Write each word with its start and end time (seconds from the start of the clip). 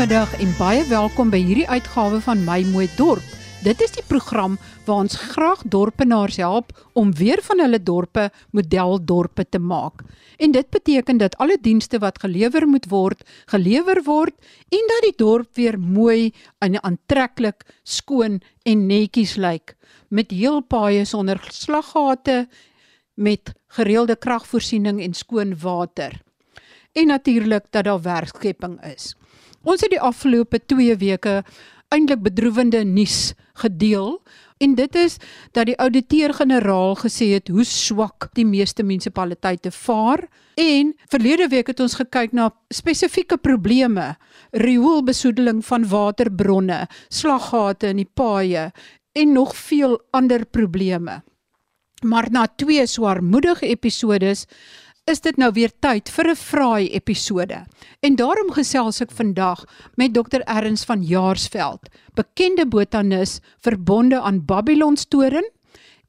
Goeiemiddag 0.00 0.38
en 0.40 0.52
baie 0.56 0.84
welkom 0.88 1.28
by 1.28 1.38
hierdie 1.44 1.66
uitgawe 1.68 2.22
van 2.24 2.40
My 2.46 2.62
Mooi 2.70 2.86
Dorp. 2.96 3.34
Dit 3.60 3.82
is 3.84 3.90
die 3.92 4.04
program 4.08 4.54
waar 4.86 5.02
ons 5.02 5.16
graag 5.34 5.60
dorpenaars 5.68 6.38
help 6.40 6.70
om 6.96 7.10
weer 7.18 7.42
van 7.44 7.60
hulle 7.60 7.82
dorpe 7.84 8.30
modeldorpe 8.56 9.44
te 9.44 9.60
maak. 9.60 10.00
En 10.40 10.56
dit 10.56 10.70
beteken 10.72 11.20
dat 11.20 11.36
alle 11.36 11.58
dienste 11.60 12.00
wat 12.00 12.22
gelewer 12.24 12.64
moet 12.64 12.88
word, 12.88 13.28
gelewer 13.52 14.00
word 14.08 14.32
en 14.72 14.88
dat 14.94 15.04
die 15.10 15.14
dorp 15.20 15.52
weer 15.60 15.76
mooi 15.76 16.32
en 16.64 16.80
aantreklik, 16.80 17.68
skoon 17.84 18.40
en 18.64 18.88
netjies 18.88 19.36
lyk 19.36 19.76
met 20.08 20.32
heel 20.32 20.62
paaie 20.64 21.04
sonder 21.04 21.44
slaggate 21.52 22.46
met 23.20 23.52
gereelde 23.76 24.16
kragvoorsiening 24.16 25.04
en 25.04 25.12
skoon 25.12 25.58
water. 25.60 26.22
En 26.96 27.12
natuurlik 27.12 27.68
dat 27.68 27.84
daar 27.84 28.00
werkskepping 28.00 28.80
is. 28.96 29.12
Ons 29.62 29.82
het 29.84 29.92
die 29.92 30.00
afgelope 30.00 30.60
2 30.72 30.96
weke 31.00 31.40
eintlik 31.92 32.22
bedroewende 32.24 32.84
nuus 32.86 33.34
gedeel 33.60 34.20
en 34.62 34.74
dit 34.78 34.96
is 34.96 35.16
dat 35.56 35.66
die 35.68 35.76
ouditeur-generaal 35.80 36.94
gesê 37.02 37.32
het 37.34 37.50
hoe 37.52 37.64
swak 37.66 38.30
die 38.38 38.46
meeste 38.46 38.84
munisipaliteite 38.86 39.72
vaar 39.74 40.22
en 40.60 40.94
verlede 41.12 41.48
week 41.52 41.72
het 41.72 41.80
ons 41.80 41.98
gekyk 42.00 42.32
na 42.36 42.50
spesifieke 42.72 43.36
probleme 43.36 44.14
rioolbesoedeling 44.52 45.64
van 45.66 45.88
waterbronne 45.88 46.86
slaggate 47.08 47.92
in 47.92 48.04
die 48.04 48.10
paaie 48.14 48.70
en 49.12 49.32
nog 49.34 49.56
veel 49.56 49.98
ander 50.14 50.46
probleme. 50.46 51.20
Maar 52.06 52.30
na 52.30 52.46
twee 52.46 52.86
swaarmoedige 52.86 53.66
episodes 53.66 54.46
is 55.10 55.22
dit 55.24 55.38
nou 55.42 55.50
weer 55.50 55.72
tyd 55.82 56.08
vir 56.14 56.30
'n 56.30 56.36
fraai 56.36 56.88
episode. 56.94 57.66
En 58.00 58.16
daarom 58.16 58.50
gesels 58.54 59.00
ek 59.00 59.10
vandag 59.10 59.64
met 59.96 60.14
Dr 60.14 60.42
Erns 60.46 60.84
van 60.84 61.02
Jaarsveld, 61.02 61.88
bekende 62.14 62.66
botanis 62.66 63.40
verbonde 63.60 64.20
aan 64.20 64.44
Babylonstoren 64.44 65.50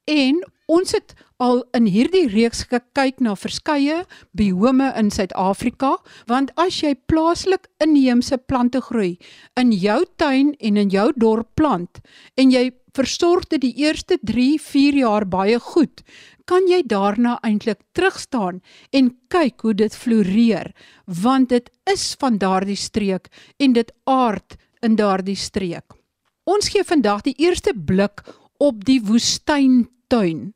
en 0.05 0.45
ons 0.67 0.91
het 0.91 1.13
al 1.37 1.63
in 1.73 1.85
hierdie 1.85 2.27
reeks 2.27 2.63
gekyk 2.69 3.19
na 3.19 3.35
verskeie 3.35 4.05
biome 4.31 4.93
in 4.95 5.09
Suid-Afrika, 5.09 5.97
want 6.27 6.51
as 6.55 6.81
jy 6.81 6.93
plaaslik 7.05 7.67
inheemse 7.79 8.37
plante 8.37 8.81
groei 8.81 9.17
in 9.55 9.71
jou 9.71 10.05
tuin 10.15 10.53
en 10.59 10.77
in 10.77 10.89
jou 10.89 11.11
dorp 11.15 11.49
plant 11.55 11.99
en 12.35 12.51
jy 12.51 12.71
versorg 12.97 13.47
dit 13.51 13.61
die 13.63 13.73
eerste 13.85 14.17
3, 14.27 14.59
4 14.59 14.97
jaar 15.01 15.25
baie 15.25 15.59
goed, 15.59 16.03
kan 16.51 16.67
jy 16.67 16.81
daarna 16.83 17.37
eintlik 17.47 17.79
terugstaan 17.95 18.59
en 18.91 19.13
kyk 19.31 19.63
hoe 19.63 19.73
dit 19.77 19.93
floreer, 19.95 20.73
want 21.07 21.47
dit 21.53 21.69
is 21.87 22.09
van 22.19 22.39
daardie 22.41 22.79
streek 22.79 23.29
en 23.63 23.77
dit 23.77 23.91
aard 24.03 24.57
in 24.83 24.97
daardie 24.99 25.37
streek. 25.39 25.95
Ons 26.43 26.73
gee 26.73 26.83
vandag 26.83 27.23
die 27.23 27.37
eerste 27.39 27.71
blik 27.71 28.25
op 28.59 28.83
die 28.83 28.99
woestyntuin 28.99 30.49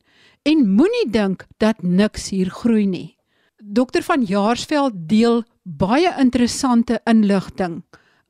en 0.44 0.66
moenie 0.68 1.08
dink 1.14 1.46
dat 1.64 1.80
niks 1.84 2.28
hier 2.34 2.52
groei 2.52 2.84
nie. 2.90 3.16
Dokter 3.64 4.04
van 4.04 4.26
Jaarsveld 4.28 4.98
deel 5.08 5.46
baie 5.64 6.12
interessante 6.20 7.00
inligting, 7.08 7.80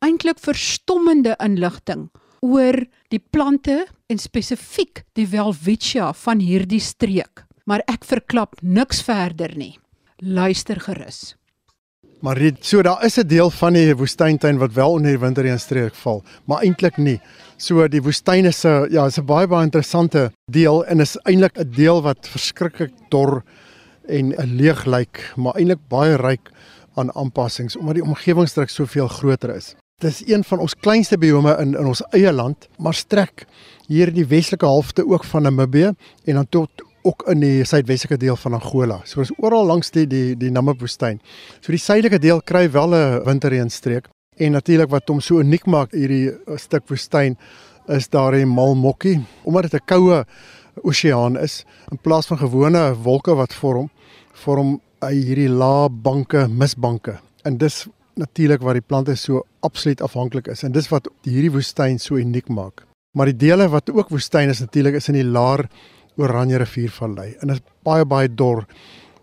eintlik 0.06 0.38
verstommende 0.40 1.34
inligting 1.42 2.12
oor 2.46 2.78
die 3.10 3.24
plante 3.34 3.88
en 4.06 4.22
spesifiek 4.22 5.02
die 5.18 5.26
welwitschia 5.34 6.14
van 6.14 6.46
hierdie 6.46 6.84
streek 6.84 7.45
maar 7.66 7.82
ek 7.90 8.06
verklap 8.06 8.62
niks 8.62 9.02
verder 9.06 9.56
nie. 9.58 9.76
Luister 10.22 10.80
gerus. 10.80 11.36
Maar 12.24 12.40
dit 12.40 12.66
so 12.66 12.82
daar 12.82 13.04
is 13.06 13.18
'n 13.18 13.28
deel 13.28 13.50
van 13.50 13.74
die 13.74 13.96
woestyntuin 13.96 14.58
wat 14.58 14.74
wel 14.74 14.92
onder 14.92 15.12
die 15.12 15.20
winterreënstreek 15.20 15.96
val, 15.96 16.24
maar 16.46 16.62
eintlik 16.64 16.98
nie. 16.98 17.20
So 17.58 17.88
die 17.88 18.02
woestyn 18.02 18.46
is 18.46 18.66
'n 18.66 18.88
ja, 18.92 19.06
is 19.06 19.18
'n 19.18 19.26
baie 19.26 19.48
baie 19.48 19.64
interessante 19.64 20.32
deel 20.52 20.86
en 20.86 21.00
is 21.00 21.18
eintlik 21.24 21.58
'n 21.58 21.72
deel 21.72 22.02
wat 22.02 22.28
verskriklik 22.28 22.92
dor 23.10 23.44
en 24.08 24.34
leeg 24.56 24.86
lyk, 24.86 25.34
maar 25.36 25.56
eintlik 25.56 25.88
baie 25.88 26.16
ryk 26.16 26.52
aan 26.96 27.16
aanpassings 27.16 27.76
omdat 27.76 27.96
die 27.96 28.04
omgewingsdruk 28.04 28.70
soveel 28.70 29.08
groter 29.08 29.56
is. 29.56 29.76
Dit 30.02 30.12
is 30.12 30.28
een 30.28 30.44
van 30.44 30.60
ons 30.60 30.76
kleinste 30.76 31.18
biome 31.18 31.58
in 31.60 31.76
in 31.76 31.86
ons 31.86 32.02
eie 32.12 32.32
land, 32.32 32.68
maar 32.78 32.94
strek 32.94 33.46
hier 33.88 34.08
in 34.08 34.14
die 34.14 34.28
westelike 34.28 34.66
halfte 34.66 35.08
ook 35.08 35.24
van 35.24 35.42
Namibië 35.42 35.94
en 36.26 36.34
dan 36.34 36.50
tot 36.50 36.70
ook 37.06 37.26
in 37.30 37.44
die 37.44 37.66
suidwestelike 37.68 38.18
deel 38.18 38.38
van 38.42 38.58
Angola. 38.58 39.00
So 39.06 39.22
is 39.22 39.32
oral 39.38 39.66
langs 39.70 39.92
die 39.94 40.08
die 40.10 40.36
die 40.38 40.52
Namib-woestyn. 40.52 41.22
So 41.62 41.72
die 41.72 41.82
suidelike 41.82 42.20
deel 42.20 42.42
kry 42.42 42.66
wel 42.72 42.96
'n 42.96 43.24
winterreënstreek 43.26 44.10
en 44.38 44.52
natuurlik 44.52 44.90
wat 44.90 45.08
hom 45.08 45.22
so 45.22 45.40
uniek 45.40 45.66
maak 45.66 45.92
hierdie 45.92 46.32
uh, 46.32 46.58
stuk 46.58 46.88
woestyn 46.90 47.38
is 47.88 48.10
daar 48.10 48.32
die 48.32 48.46
Malmokkie 48.46 49.24
omdat 49.44 49.72
dit 49.72 49.82
'n 49.82 49.86
koue 49.86 50.26
oseaan 50.84 51.38
is 51.38 51.64
in 51.92 51.98
plaas 51.98 52.28
van 52.28 52.38
gewone 52.38 52.96
wolke 53.04 53.36
wat 53.36 53.54
vorm 53.54 53.90
vorm 54.34 54.82
hy 55.02 55.14
hierdie 55.14 55.50
lae 55.50 55.90
banke, 55.90 56.48
misbanke. 56.48 57.20
En 57.46 57.58
dis 57.58 57.86
natuurlik 58.16 58.64
waar 58.64 58.74
die 58.74 58.86
plante 58.86 59.16
so 59.16 59.44
absoluut 59.66 60.02
afhanklik 60.02 60.48
is 60.48 60.64
en 60.64 60.72
dis 60.72 60.90
wat 60.92 61.08
hierdie 61.28 61.52
woestyn 61.52 62.00
so 62.00 62.16
uniek 62.16 62.50
maak. 62.50 62.86
Maar 63.16 63.32
die 63.32 63.48
dele 63.48 63.68
wat 63.72 63.92
ook 63.92 64.10
woestyn 64.10 64.50
is 64.50 64.60
natuurlik 64.64 64.96
is 65.00 65.10
in 65.12 65.20
die 65.20 65.28
laer 65.28 65.68
Oranje 66.18 66.58
riviervallei 66.58 67.36
en 67.42 67.48
dit 67.48 67.58
is 67.58 67.64
baie 67.84 68.06
baie 68.06 68.30
dor 68.30 68.66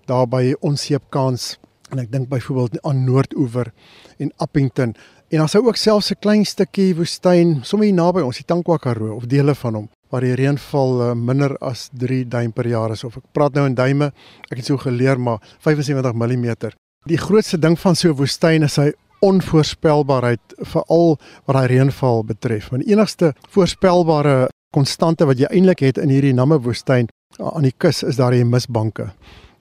daar 0.06 0.26
by 0.26 0.54
Onseepkans 0.60 1.56
en 1.92 2.00
ek 2.02 2.12
dink 2.12 2.28
byvoorbeeld 2.28 2.80
aan 2.88 3.04
Noordoever 3.04 3.72
en 4.18 4.30
Appington. 4.36 4.94
En 5.32 5.38
dan 5.38 5.48
sou 5.48 5.66
ook 5.66 5.76
selfs 5.76 6.10
'n 6.10 6.20
klein 6.20 6.44
stukkie 6.44 6.94
woestyn 6.96 7.60
sommer 7.64 7.86
hier 7.86 7.94
naby 7.94 8.20
ons 8.20 8.36
die 8.36 8.44
Tankwa 8.44 8.76
Karoo 8.76 9.16
of 9.16 9.26
dele 9.26 9.54
van 9.54 9.74
hom 9.74 9.88
waar 10.10 10.20
die 10.20 10.34
reënval 10.34 11.00
uh, 11.00 11.14
minder 11.14 11.56
as 11.58 11.88
3 11.92 12.28
duim 12.28 12.52
per 12.52 12.68
jaar 12.68 12.90
is. 12.90 13.04
Of 13.04 13.16
ek 13.16 13.24
praat 13.32 13.54
nou 13.54 13.66
in 13.66 13.74
duime 13.74 14.12
ek 14.50 14.56
het 14.56 14.66
so 14.66 14.76
geleer 14.76 15.20
maar 15.20 15.40
75 15.58 16.12
mm 16.12 16.72
die 17.04 17.18
grootste 17.18 17.58
ding 17.58 17.78
van 17.78 17.96
so 17.96 18.08
'n 18.08 18.16
woestyn 18.16 18.62
is 18.62 18.76
hy 18.76 18.92
onvoorspelbaarheid 19.22 20.40
veral 20.72 21.18
wat 21.44 21.56
daai 21.56 21.66
reënval 21.66 22.24
betref. 22.24 22.68
Want 22.70 22.84
die 22.84 22.92
enigste 22.92 23.34
voorspelbare 23.48 24.48
konstante 24.72 25.26
wat 25.28 25.38
jy 25.38 25.48
eintlik 25.52 25.84
het 25.84 25.98
in 26.00 26.12
hierdie 26.12 26.34
Namib-woestyn 26.36 27.08
aan 27.38 27.66
die 27.66 27.74
kus 27.78 28.02
is 28.02 28.16
daar 28.16 28.34
die 28.34 28.44
misbanke. 28.44 29.10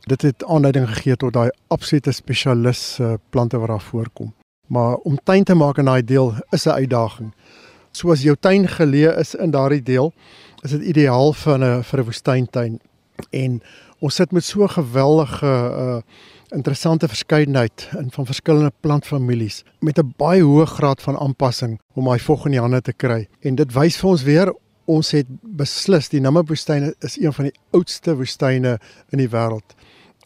Dit 0.09 0.23
het 0.25 0.43
aanleiding 0.43 0.87
gegee 0.89 1.15
tot 1.15 1.33
daai 1.33 1.49
absolute 1.67 2.11
spesialis 2.11 2.99
uh, 2.99 3.13
plante 3.29 3.59
wat 3.61 3.69
daar 3.69 3.83
voorkom. 3.91 4.33
Maar 4.67 4.95
om 4.95 5.19
tuin 5.23 5.43
te 5.43 5.55
maak 5.55 5.77
in 5.77 5.85
daai 5.85 6.03
deel 6.03 6.33
is 6.51 6.65
'n 6.65 6.79
uitdaging. 6.81 7.33
Soos 7.91 8.21
jou 8.21 8.35
tuin 8.39 8.67
geleë 8.67 9.19
is 9.19 9.35
in 9.35 9.51
daardie 9.51 9.83
deel, 9.83 10.13
is 10.63 10.71
dit 10.71 10.81
ideaal 10.81 11.33
vir 11.33 11.57
'n 11.59 11.83
vir 11.83 11.99
'n 11.99 12.05
woestyntuin. 12.05 12.79
En 13.29 13.61
ons 13.99 14.15
sit 14.15 14.31
met 14.31 14.43
so 14.43 14.67
geweldige 14.67 15.45
uh 15.45 16.01
interessante 16.51 17.07
verskeidenheid 17.07 17.89
in 17.97 18.11
van 18.11 18.25
verskillende 18.25 18.71
plantfamilies 18.79 19.63
met 19.79 19.97
'n 19.97 20.13
baie 20.17 20.43
hoë 20.43 20.65
graad 20.65 21.01
van 21.01 21.17
aanpassing 21.17 21.79
om 21.93 22.05
daai 22.05 22.19
vog 22.19 22.45
in 22.45 22.51
die 22.51 22.59
hande 22.59 22.81
te 22.81 22.93
kry. 22.93 23.27
En 23.39 23.55
dit 23.55 23.73
wys 23.73 23.97
vir 23.97 24.09
ons 24.09 24.23
weer 24.23 24.53
ons 24.91 25.13
het 25.15 25.29
beslis 25.41 26.09
die 26.11 26.21
Namib-woestyn 26.23 26.91
is 27.05 27.17
een 27.19 27.33
van 27.35 27.49
die 27.49 27.57
oudste 27.75 28.15
woestyne 28.19 28.77
in 29.11 29.21
die 29.21 29.29
wêreld. 29.31 29.75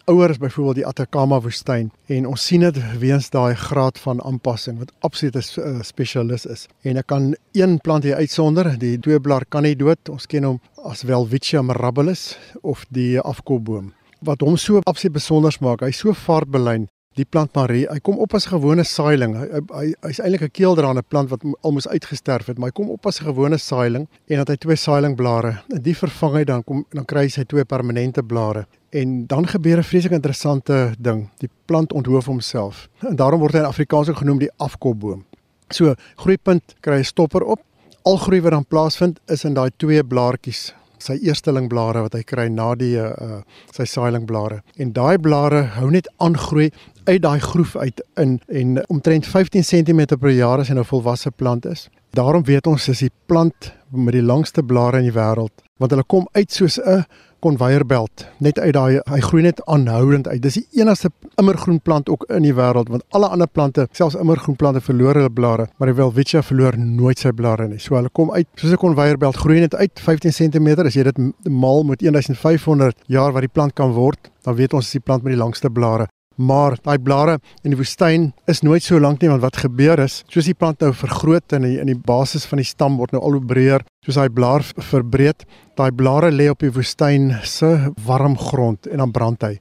Ouer 0.06 0.30
is 0.30 0.38
byvoorbeeld 0.38 0.78
die 0.78 0.86
Atacama 0.86 1.40
woestyn 1.42 1.88
en 2.14 2.28
ons 2.30 2.44
sien 2.46 2.62
dit 2.62 2.78
weens 3.02 3.31
daai 3.34 3.56
graad 3.58 3.98
van 4.03 4.22
aanpassing 4.22 4.78
wat 4.78 4.94
absoluut 5.08 5.36
'n 5.36 5.62
uh, 5.62 5.81
spesialis 5.81 6.46
is. 6.46 6.68
En 6.84 6.98
ek 6.98 7.08
kan 7.08 7.36
een 7.53 7.80
plant 7.80 8.03
hier 8.03 8.16
uitsonder, 8.16 8.78
die 8.80 9.00
dooiblaar 9.00 9.46
kanidoot. 9.50 10.09
Ons 10.09 10.28
ken 10.28 10.44
hom 10.44 10.59
as 10.84 11.03
Welwitschia 11.03 11.62
mirabilis 11.62 12.38
of 12.62 12.85
die 12.90 13.20
afkopboom. 13.20 13.94
Wat 14.22 14.41
hom 14.41 14.58
so 14.58 14.79
absoluut 14.84 15.14
besonder 15.14 15.58
maak, 15.59 15.82
hy's 15.82 15.97
so 15.97 16.14
vaartbelyn 16.14 16.88
die 17.16 17.26
plant 17.26 17.53
Marie, 17.56 17.85
hy 17.88 18.00
kom 18.03 18.17
op 18.20 18.34
as 18.35 18.46
'n 18.46 18.58
gewone 18.58 18.84
saailing. 18.84 19.35
Hy 19.35 19.62
hy 19.72 19.94
hy's 20.03 20.20
eintlik 20.20 20.41
'n 20.41 20.52
keeldraande 20.52 21.03
plant 21.08 21.29
wat 21.29 21.41
almoes 21.62 21.88
uitgesterf 21.88 22.47
het, 22.47 22.58
maar 22.58 22.70
hy 22.70 22.76
kom 22.76 22.90
op 22.90 23.06
as 23.06 23.22
'n 23.22 23.26
gewone 23.26 23.58
saailing 23.58 24.08
en 24.28 24.38
dat 24.38 24.47
hy 24.47 24.56
twee 24.56 24.76
sailingblare. 24.76 25.64
En 25.70 25.82
die 25.82 25.96
vervang 25.96 26.34
hy 26.34 26.44
dan 26.44 26.64
kom 26.64 26.85
dan 26.90 27.06
kry 27.06 27.22
hy 27.22 27.29
sy 27.29 27.44
twee 27.44 27.66
permanente 27.66 28.23
blare. 28.23 28.67
En 28.91 29.28
dan 29.28 29.47
gebeur 29.47 29.78
'n 29.78 29.84
vreeslik 29.84 30.12
interessante 30.12 30.96
ding. 31.00 31.29
Die 31.40 31.50
plant 31.66 31.94
onthoof 31.94 32.26
homself. 32.26 32.90
En 33.00 33.16
daarom 33.16 33.40
word 33.40 33.53
hy 33.53 33.59
in 33.59 33.66
Afrikaans 33.66 34.09
ook 34.09 34.18
genoem 34.18 34.40
die 34.40 34.52
afkopboom. 34.58 35.23
So, 35.70 35.96
groeipunt 36.16 36.76
kry 36.82 37.00
'n 37.00 37.03
stopper 37.03 37.44
op. 37.44 37.59
Al 38.03 38.18
groei 38.18 38.41
wat 38.41 38.52
dan 38.52 38.66
plaasvind 38.66 39.20
is 39.28 39.44
in 39.44 39.53
daai 39.53 39.72
twee 39.78 40.03
blaartjies 40.03 40.73
sy 41.00 41.18
eerstelingblare 41.22 42.02
wat 42.06 42.14
hy 42.14 42.24
kry 42.24 42.47
na 42.50 42.74
die 42.76 42.96
uh 42.97 43.42
sy 43.76 43.86
sailingblare. 43.86 44.62
En 44.78 44.94
daai 44.94 45.18
blare 45.20 45.64
hou 45.76 45.90
net 45.92 46.08
aan 46.18 46.38
groei 46.38 46.72
uit 47.06 47.22
daai 47.22 47.40
groef 47.40 47.76
uit 47.76 48.02
in 48.22 48.40
en 48.47 48.80
omtrent 48.88 49.28
15 49.28 49.64
cm 49.64 50.18
per 50.20 50.32
jaar 50.32 50.59
as 50.59 50.70
hy 50.72 50.76
nou 50.76 50.86
volwasse 50.86 51.32
plant 51.32 51.66
is. 51.66 51.90
Daarom 52.16 52.44
weet 52.44 52.68
ons 52.68 52.86
dis 52.86 53.00
die 53.00 53.12
plant 53.26 53.74
met 53.92 54.14
die 54.14 54.24
langste 54.24 54.64
blare 54.64 55.03
in 55.03 55.09
die 55.12 55.18
wêreld 55.18 55.66
want 55.82 55.92
hulle 55.92 56.06
kom 56.08 56.28
uit 56.32 56.52
soos 56.52 56.80
'n 56.80 57.03
konveierbelt 57.40 58.26
net 58.37 58.59
uit 58.59 58.73
daai 58.73 58.99
hy 59.11 59.20
groei 59.20 59.43
net 59.46 59.61
aanhoudend 59.66 60.28
uit. 60.28 60.41
Dis 60.41 60.59
die 60.59 60.82
enigste 60.82 61.11
immergroen 61.41 61.79
plant 61.82 62.09
ook 62.09 62.26
in 62.29 62.46
die 62.47 62.53
wêreld 62.55 62.90
want 62.90 63.03
alle 63.09 63.29
ander 63.29 63.47
plante, 63.47 63.87
selfs 63.91 64.17
immergroen 64.20 64.55
plante 64.55 64.82
verloor 64.82 65.20
hulle 65.20 65.29
blare, 65.29 65.67
maar 65.78 65.91
die 65.91 65.97
welwitschia 65.99 66.43
verloor 66.46 66.78
nooit 66.78 67.20
sy 67.20 67.32
blare 67.32 67.67
nie. 67.67 67.79
So 67.79 67.96
hulle 67.96 68.09
kom 68.09 68.32
uit 68.32 68.47
soos 68.55 68.72
'n 68.72 68.78
konveierbelt 68.78 69.35
groei 69.35 69.59
net 69.59 69.76
uit 69.76 69.99
15 69.99 70.32
cm 70.32 70.85
as 70.85 70.96
jy 70.96 71.03
dit 71.03 71.17
maal 71.49 71.84
met 71.84 72.02
1500 72.02 72.96
jaar 73.08 73.32
wat 73.32 73.41
die 73.41 73.53
plant 73.53 73.73
kan 73.73 73.91
word, 73.91 74.32
dan 74.43 74.55
weet 74.55 74.73
ons 74.73 74.85
is 74.85 74.91
die 74.91 74.99
plant 74.99 75.23
met 75.23 75.34
die 75.34 75.40
langste 75.40 75.70
blare. 75.70 76.08
Maar 76.35 76.76
daai 76.84 76.97
blare 76.99 77.37
in 77.64 77.72
die 77.72 77.79
woestyn 77.79 78.32
is 78.52 78.61
nooit 78.66 78.84
so 78.84 78.99
lank 78.99 79.22
nie 79.22 79.29
want 79.32 79.43
wat 79.43 79.61
gebeur 79.64 80.02
is, 80.03 80.23
soos 80.28 80.49
die 80.49 80.58
plant 80.58 80.82
nou 80.84 80.91
vergroot 80.93 81.55
en 81.55 81.64
in 81.64 81.87
die, 81.87 81.93
die 81.93 82.02
basis 82.08 82.47
van 82.49 82.59
die 82.59 82.67
stam 82.67 82.97
word 82.99 83.16
nou 83.16 83.22
al 83.23 83.37
hoe 83.37 83.46
breër, 83.53 83.85
soos 84.05 84.20
hy 84.20 84.28
blaar 84.29 84.66
verbreed, 84.91 85.46
daai 85.79 85.91
blare 85.96 86.32
lê 86.32 86.49
op 86.52 86.64
die 86.64 86.73
woestyn 86.76 87.32
se 87.47 87.72
warm 88.05 88.35
grond 88.37 88.90
en 88.91 89.03
dan 89.03 89.16
brand 89.16 89.47
hy. 89.47 89.55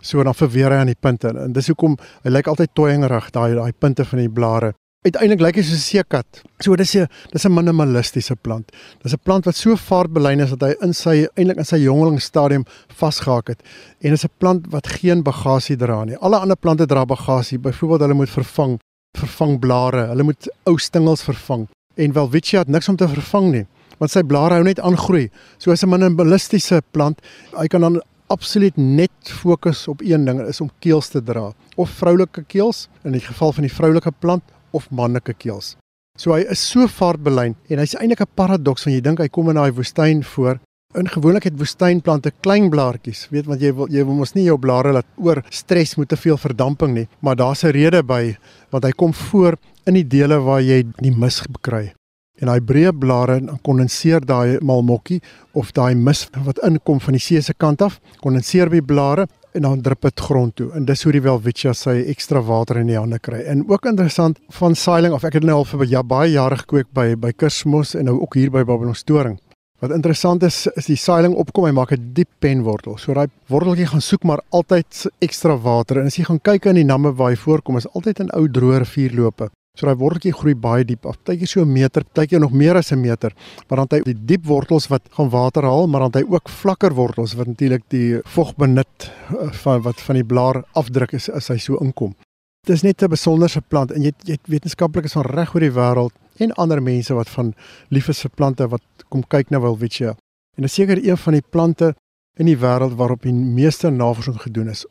So 0.00 0.22
dan 0.24 0.36
verweer 0.36 0.72
hy 0.72 0.84
aan 0.84 0.92
die 0.92 0.98
punte 0.98 1.32
en 1.34 1.52
dis 1.52 1.68
hoekom 1.72 1.98
hy 2.24 2.32
lyk 2.32 2.48
altyd 2.48 2.72
toyingerig 2.78 3.32
daai 3.34 3.52
daai 3.58 3.72
punte 3.76 4.06
van 4.08 4.22
die 4.22 4.32
blare. 4.32 4.72
Uiteindelik 5.00 5.40
lyk 5.40 5.56
hy 5.56 5.62
soos 5.64 5.78
'n 5.80 5.80
seekat. 5.80 6.42
So 6.60 6.76
dis 6.76 6.94
'n 6.94 7.08
dis 7.32 7.46
'n 7.46 7.54
minimalistiese 7.54 8.36
plant. 8.36 8.70
Dis 9.02 9.14
'n 9.14 9.22
plant 9.24 9.46
wat 9.46 9.56
so 9.56 9.74
vaartbelyn 9.74 10.40
is 10.40 10.50
dat 10.50 10.60
hy 10.60 10.74
in 10.84 10.92
sy 10.92 11.26
eintlik 11.36 11.56
in 11.56 11.64
sy 11.64 11.78
jongelingsstadium 11.78 12.66
vasgehak 13.00 13.48
het. 13.48 13.62
En 14.02 14.10
dis 14.10 14.24
'n 14.24 14.36
plant 14.36 14.66
wat 14.68 14.86
geen 14.86 15.22
bagasie 15.22 15.76
dra 15.76 16.04
nie. 16.04 16.16
Alle 16.16 16.36
ander 16.36 16.56
plante 16.56 16.86
dra 16.86 17.06
bagasie. 17.06 17.58
Byvoorbeeld 17.58 18.00
hulle 18.00 18.14
moet 18.14 18.28
vervang 18.28 18.78
vervang 19.18 19.58
blare. 19.58 20.06
Hulle 20.06 20.22
moet 20.22 20.48
ou 20.66 20.76
stingels 20.76 21.22
vervang. 21.22 21.66
En 21.96 22.12
Welwitschia 22.12 22.58
het 22.58 22.68
niks 22.68 22.88
om 22.88 22.96
te 22.96 23.08
vervang 23.08 23.52
nie, 23.52 23.66
want 23.98 24.10
sy 24.10 24.22
blare 24.22 24.54
hou 24.54 24.62
net 24.62 24.80
aan 24.80 24.96
groei. 24.96 25.30
So 25.56 25.72
is 25.72 25.82
'n 25.82 25.88
minimalistiese 25.88 26.82
plant. 26.90 27.20
Hy 27.56 27.66
kan 27.68 27.80
dan 27.80 28.02
absoluut 28.28 28.76
net 28.76 29.10
fokus 29.22 29.88
op 29.88 30.02
een 30.02 30.24
ding, 30.24 30.40
is 30.46 30.60
om 30.60 30.70
keels 30.78 31.08
te 31.08 31.22
dra. 31.22 31.52
Of 31.76 31.88
vroulike 31.88 32.44
keels 32.46 32.88
in 33.02 33.12
die 33.12 33.20
geval 33.20 33.52
van 33.52 33.62
die 33.62 33.72
vroulike 33.72 34.12
plant 34.18 34.42
of 34.72 34.90
mannelike 34.90 35.34
keels. 35.38 35.76
So 36.18 36.34
hy 36.34 36.42
is 36.52 36.60
so 36.60 36.86
vaartbelyn 36.86 37.54
en 37.70 37.78
hy's 37.78 37.94
eintlik 37.96 38.20
'n 38.20 38.34
paradoks 38.36 38.84
want 38.84 38.94
jy 38.94 39.00
dink 39.00 39.20
hy 39.20 39.28
kom 39.28 39.48
in 39.48 39.56
daai 39.56 39.72
woestyn 39.72 40.22
voor. 40.24 40.60
In 40.98 41.06
gewoonlik 41.06 41.44
het 41.44 41.58
woestynplante 41.58 42.32
klein 42.42 42.68
blaartjies, 42.68 43.28
weet 43.30 43.46
want 43.46 43.60
jy 43.60 43.70
wil 43.72 43.86
jy 43.88 44.04
wil 44.04 44.16
mos 44.18 44.34
nie 44.34 44.44
jou 44.44 44.58
blare 44.58 44.92
laat 44.92 45.06
oor 45.16 45.42
stres 45.48 45.96
met 45.96 46.08
te 46.08 46.16
veel 46.16 46.36
verdamping 46.36 46.94
nie, 46.94 47.08
maar 47.22 47.36
daar's 47.36 47.64
'n 47.64 47.70
rede 47.70 48.02
by 48.02 48.36
want 48.70 48.84
hy 48.84 48.90
kom 48.90 49.14
voor 49.14 49.56
in 49.86 49.94
die 49.94 50.08
dele 50.08 50.40
waar 50.40 50.60
jy 50.60 50.82
die 50.98 51.14
mis 51.14 51.42
kry. 51.62 51.92
En 52.40 52.48
daai 52.48 52.60
breë 52.60 52.92
blare 52.92 53.40
kondenseer 53.62 54.20
daai 54.24 54.58
malmokkie 54.64 55.20
of 55.52 55.72
daai 55.72 55.94
mis 55.94 56.28
wat 56.44 56.58
inkom 56.64 57.00
van 57.00 57.12
die 57.12 57.20
see 57.20 57.40
se 57.40 57.54
kant 57.54 57.82
af, 57.82 58.00
kondenseer 58.20 58.70
by 58.70 58.80
blare 58.80 59.26
en 59.54 59.62
dan 59.66 59.82
drup 59.82 60.02
dit 60.02 60.20
grond 60.20 60.54
toe 60.56 60.70
en 60.76 60.84
dis 60.84 61.02
hoe 61.02 61.12
die 61.12 61.22
welwitschia 61.24 61.74
sy 61.74 61.96
ekstra 62.12 62.42
water 62.46 62.80
in 62.80 62.90
die 62.90 62.98
hande 62.98 63.18
kry. 63.18 63.42
En 63.50 63.64
ook 63.68 63.86
interessant 63.90 64.38
van 64.60 64.74
saailing 64.74 65.14
of 65.16 65.24
ek 65.24 65.40
het 65.40 65.46
nou 65.46 65.60
al 65.60 65.68
vir 65.68 65.86
ja, 65.90 66.02
baie 66.02 66.32
jare 66.32 66.60
gekweek 66.62 66.90
by 66.94 67.14
by 67.20 67.32
Kersmos 67.32 67.94
en 67.94 68.10
nou 68.10 68.20
ook 68.20 68.34
hier 68.38 68.50
by 68.50 68.64
Babelstoring. 68.64 69.38
Wat 69.80 69.94
interessant 69.96 70.42
is 70.44 70.66
is 70.76 70.90
die 70.90 70.98
saailing 71.00 71.34
opkom 71.40 71.66
en 71.66 71.74
maak 71.74 71.92
'n 71.92 72.12
diep 72.12 72.28
penwortel. 72.38 72.98
So 72.98 73.14
daai 73.14 73.28
worteltjie 73.48 73.86
gaan 73.86 74.00
soek 74.00 74.24
maar 74.24 74.40
altyd 74.50 75.06
ekstra 75.20 75.56
water 75.56 75.98
en 75.98 76.06
as 76.06 76.16
jy 76.16 76.24
gaan 76.24 76.40
kyk 76.40 76.66
in 76.66 76.74
die 76.74 76.84
namme 76.84 77.12
waar 77.12 77.30
hy 77.30 77.36
voorkom 77.36 77.76
is 77.76 77.88
altyd 77.94 78.20
in 78.20 78.30
ou 78.34 78.46
droë 78.48 78.78
rivierloope. 78.78 79.50
So 79.80 79.88
daai 79.88 79.96
worteltjie 79.96 80.34
groei 80.36 80.52
baie 80.60 80.84
diep 80.84 81.06
af. 81.08 81.16
Partykeer 81.24 81.48
so 81.48 81.62
'n 81.64 81.72
meter, 81.72 82.04
partykeer 82.04 82.40
nog 82.40 82.52
meer 82.52 82.76
as 82.76 82.92
'n 82.92 83.00
meter. 83.00 83.32
Maar 83.68 83.76
dan 83.78 83.86
het 83.88 83.92
hy 83.92 84.12
die 84.12 84.24
diep 84.26 84.44
wortels 84.44 84.88
wat 84.88 85.02
gaan 85.10 85.30
water 85.30 85.62
haal, 85.62 85.86
maar 85.86 86.00
dan 86.00 86.10
het 86.12 86.20
hy 86.20 86.34
ook 86.34 86.48
vlakker 86.48 86.92
wortels 86.92 87.32
wat 87.34 87.46
natuurlik 87.46 87.84
die 87.88 88.20
vog 88.24 88.54
benut 88.56 88.86
eh, 89.08 89.52
van 89.52 89.82
wat 89.82 90.00
van 90.00 90.14
die 90.14 90.24
blaar 90.24 90.64
afdruk 90.74 91.12
is 91.12 91.30
as 91.30 91.48
hy 91.48 91.56
so 91.56 91.76
inkom. 91.76 92.14
Dit 92.66 92.74
is 92.76 92.82
net 92.82 93.02
'n 93.02 93.08
besonderse 93.08 93.60
plant 93.60 93.90
en 93.90 94.02
jy 94.02 94.12
jy 94.24 94.36
wetenskaplikes 94.44 95.12
van 95.12 95.24
reg 95.24 95.54
oor 95.54 95.60
die 95.60 95.72
wêreld 95.72 96.12
en 96.36 96.52
ander 96.52 96.82
mense 96.82 97.14
wat 97.14 97.28
van 97.28 97.54
lief 97.88 98.08
is 98.08 98.20
vir 98.20 98.30
plante 98.36 98.68
wat 98.68 98.82
kom 99.08 99.22
kyk 99.22 99.50
na 99.50 99.60
Welwitschia. 99.60 100.10
En 100.56 100.62
dit 100.62 100.64
is 100.64 100.74
seker 100.74 100.98
een 100.98 101.16
van 101.16 101.32
die 101.32 101.44
plante 101.50 101.94
in 102.36 102.46
die 102.46 102.58
wêreld 102.58 102.96
waarop 102.96 103.22
die 103.22 103.32
meeste 103.32 103.90
navorsing 103.90 104.40
gedoen 104.40 104.68
is. 104.68 104.84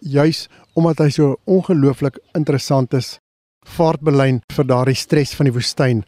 Juis 0.00 0.48
omdat 0.74 0.98
hy 0.98 1.10
so 1.10 1.36
ongelooflik 1.44 2.18
interessant 2.32 2.94
is 2.94 3.18
vaartbelyn 3.66 4.40
vir 4.52 4.64
daardie 4.64 4.96
stres 4.96 5.34
van 5.36 5.48
die 5.48 5.54
woestyn 5.54 6.04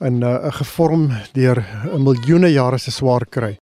in 0.00 0.20
'n 0.20 0.22
uh, 0.22 0.52
gevorm 0.52 1.10
deur 1.32 1.64
'n 1.94 2.02
miljoene 2.02 2.52
jare 2.52 2.78
se 2.78 2.90
swaar 2.90 3.26
kry. 3.26 3.56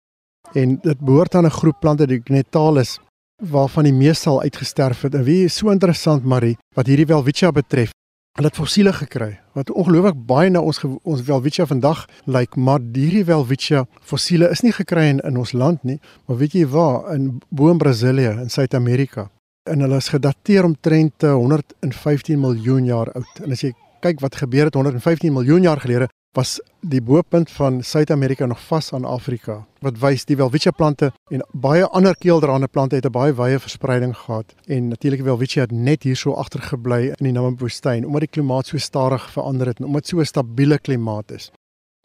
En 0.54 0.78
dit 0.82 0.98
behoort 1.00 1.34
aan 1.34 1.46
'n 1.46 1.58
groep 1.60 1.80
plante 1.80 2.06
die 2.06 2.20
Gnetalis 2.24 2.98
waarvan 3.42 3.84
die 3.84 3.92
meeste 3.92 4.28
al 4.28 4.42
uitgesterf 4.42 5.02
het. 5.02 5.14
En 5.14 5.24
wie 5.24 5.44
is 5.44 5.56
so 5.56 5.70
interessant 5.70 6.24
Marie 6.24 6.56
wat 6.74 6.86
hierdie 6.86 7.06
Welwitschia 7.06 7.52
betref. 7.52 7.90
Hulle 8.36 8.48
het 8.48 8.56
fossiele 8.56 8.92
gekry 8.92 9.40
wat 9.52 9.70
ongelooflik 9.70 10.26
baie 10.26 10.50
na 10.50 10.60
ons 10.60 10.84
ons 11.02 11.22
Welwitschia 11.22 11.66
vandag 11.66 12.06
lyk, 12.24 12.56
maar 12.56 12.80
hierdie 12.80 13.24
Welwitschia 13.24 13.86
fossiele 14.00 14.50
is 14.50 14.60
nie 14.60 14.72
gekry 14.72 15.08
in, 15.08 15.20
in 15.20 15.36
ons 15.36 15.52
land 15.52 15.82
nie, 15.84 16.00
maar 16.26 16.36
weet 16.36 16.52
jy 16.52 16.66
waar 16.66 17.14
in 17.14 17.40
bo 17.48 17.70
in 17.70 17.78
Brasilië 17.78 18.30
in 18.42 18.50
Suid-Amerika 18.50 19.30
en 19.66 19.80
hulle 19.80 19.96
is 19.96 20.08
gedateer 20.08 20.64
omtrent 20.64 21.22
115 21.22 22.34
eh, 22.34 22.40
miljoen 22.40 22.84
jaar 22.84 23.12
oud. 23.12 23.42
En 23.44 23.52
as 23.52 23.64
jy 23.66 23.72
kyk 24.04 24.20
wat 24.20 24.38
gebeur 24.38 24.70
het 24.70 24.74
115 24.74 25.32
miljoen 25.32 25.62
jaar 25.62 25.80
gelede, 25.80 26.08
was 26.36 26.58
die 26.84 27.00
boepunt 27.00 27.50
van 27.50 27.80
Suid-Amerika 27.82 28.46
nog 28.46 28.60
vas 28.68 28.92
aan 28.92 29.04
Afrika. 29.08 29.62
Wat 29.80 29.98
wys 30.02 30.26
die 30.28 30.36
Welwitschia 30.36 30.74
plante 30.76 31.10
en 31.32 31.44
baie 31.52 31.86
ander 31.86 32.16
keeldraande 32.20 32.68
plante 32.68 32.98
het 32.98 33.06
'n 33.06 33.12
baie 33.12 33.34
wye 33.34 33.58
verspreiding 33.58 34.16
gehad. 34.16 34.54
En 34.66 34.88
natuurlik 34.88 35.22
Welwitschia 35.22 35.62
het 35.62 35.72
net 35.72 36.02
hierso 36.02 36.32
agtergebly 36.32 37.06
in 37.16 37.24
die 37.24 37.32
Namib 37.32 37.60
woestyn 37.60 38.04
omdat 38.04 38.20
die 38.20 38.34
klimaat 38.36 38.66
so 38.66 38.78
stadig 38.78 39.30
verander 39.30 39.66
het 39.66 39.78
en 39.78 39.86
omdat 39.86 40.06
so 40.06 40.18
'n 40.18 40.24
stabiele 40.24 40.78
klimaat 40.78 41.30
is. 41.30 41.50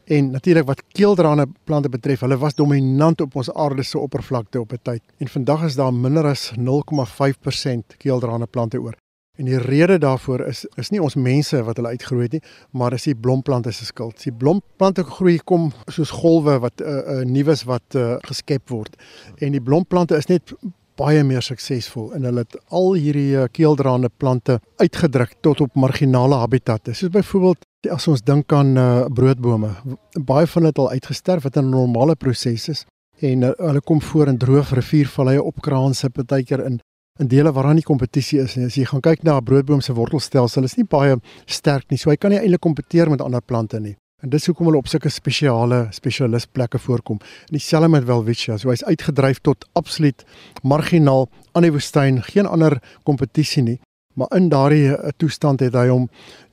En 0.04 0.30
natuurlik 0.30 0.66
wat 0.66 0.82
keeldraande 0.88 1.46
plante 1.64 1.88
betref, 1.88 2.20
hulle 2.20 2.38
was 2.38 2.54
dominant 2.54 3.20
op 3.20 3.36
ons 3.36 3.52
aarde 3.52 3.82
se 3.82 3.98
oppervlakte 3.98 4.60
op 4.60 4.72
'n 4.72 4.78
tyd. 4.82 5.02
En 5.18 5.28
vandag 5.28 5.64
is 5.64 5.74
daar 5.74 5.94
minder 5.94 6.24
as 6.24 6.52
0,5% 6.56 7.96
keeldraande 7.96 8.46
plante 8.46 8.80
oor. 8.80 8.94
En 9.32 9.44
die 9.44 9.58
rede 9.58 9.98
daarvoor 9.98 10.40
is 10.46 10.66
is 10.74 10.90
nie 10.90 11.00
ons 11.02 11.14
mense 11.14 11.62
wat 11.64 11.76
hulle 11.76 11.88
uitgeroei 11.88 12.22
het 12.22 12.32
nie, 12.32 12.42
maar 12.70 12.92
is 12.92 13.06
die 13.08 13.14
blomplante 13.14 13.70
se 13.72 13.84
skuld. 13.84 14.22
Die 14.22 14.32
blomplante 14.32 15.04
groei 15.04 15.38
kom 15.38 15.70
soos 15.86 16.10
golwe 16.10 16.58
wat 16.58 16.80
'n 16.80 16.84
uh, 16.84 16.98
eh, 16.98 17.06
uh, 17.06 17.20
eh, 17.20 17.26
nuus 17.26 17.64
wat 17.64 17.96
uh, 17.96 18.16
geskep 18.20 18.68
word. 18.68 18.96
En 19.38 19.52
die 19.52 19.60
blomplante 19.60 20.16
is 20.16 20.26
net 20.26 20.52
baie 20.96 21.24
meer 21.24 21.42
suksesvol 21.42 22.12
en 22.14 22.22
hulle 22.28 22.44
het 22.44 22.56
al 22.68 22.92
hierdie 22.94 23.48
keeldraande 23.48 24.10
plante 24.16 24.60
uitgedruk 24.76 25.34
tot 25.40 25.60
op 25.60 25.74
marginale 25.74 26.34
habitatte. 26.34 26.92
Soos 26.92 27.10
byvoorbeeld 27.10 27.64
As 27.90 28.04
ons 28.06 28.20
dink 28.22 28.52
aan 28.54 28.76
uh, 28.78 29.06
broodbome, 29.10 29.72
baie 30.14 30.46
van 30.46 30.68
dit 30.68 30.76
al 30.78 30.90
uitgesterf 30.90 31.42
wat 31.42 31.56
'n 31.58 31.68
normale 31.70 32.14
proses 32.14 32.68
is 32.68 32.84
en 33.18 33.42
uh, 33.42 33.50
hulle 33.58 33.80
kom 33.80 34.02
voor 34.02 34.28
in 34.28 34.38
droë 34.38 34.62
riviervallei 34.78 35.38
op 35.38 35.60
kraanse 35.60 36.10
partykeer 36.10 36.64
in 36.64 36.80
in 37.20 37.26
dele 37.26 37.52
waar 37.52 37.64
daar 37.64 37.74
nie 37.74 37.82
kompetisie 37.82 38.40
is 38.40 38.54
nie. 38.56 38.66
As 38.66 38.74
jy 38.74 38.84
gaan 38.84 39.00
kyk 39.00 39.22
na 39.22 39.36
'n 39.36 39.44
broodboom 39.44 39.80
se 39.80 39.92
wortelstelsel, 39.92 40.62
is 40.62 40.76
nie 40.76 40.84
baie 40.84 41.16
sterk 41.46 41.90
nie. 41.90 41.98
So 41.98 42.10
hy 42.10 42.16
kan 42.16 42.30
nie 42.30 42.38
eintlik 42.38 42.60
kompeteer 42.60 43.10
met 43.10 43.20
ander 43.20 43.42
plante 43.42 43.80
nie. 43.80 43.96
En 44.22 44.30
dis 44.30 44.46
hoekom 44.46 44.66
hulle 44.66 44.78
op 44.78 44.86
sulke 44.86 45.08
spesiale 45.08 45.88
spesialistplekke 45.90 46.78
voorkom. 46.78 47.18
En 47.20 47.58
dieselfde 47.58 47.88
met 47.88 48.04
Welwitschia. 48.04 48.56
So 48.56 48.68
hy's 48.68 48.84
uitgedryf 48.84 49.38
tot 49.40 49.66
absoluut 49.72 50.24
marginaal 50.62 51.28
aan 51.52 51.62
die 51.62 51.72
woestyn, 51.72 52.22
geen 52.22 52.46
ander 52.46 52.78
kompetisie 53.02 53.62
nie. 53.62 53.80
Maar 54.14 54.28
in 54.36 54.48
daardie 54.52 54.92
eh, 54.92 55.12
toestand 55.16 55.60
het 55.64 55.76
hy 55.78 55.86
hom 55.88 56.08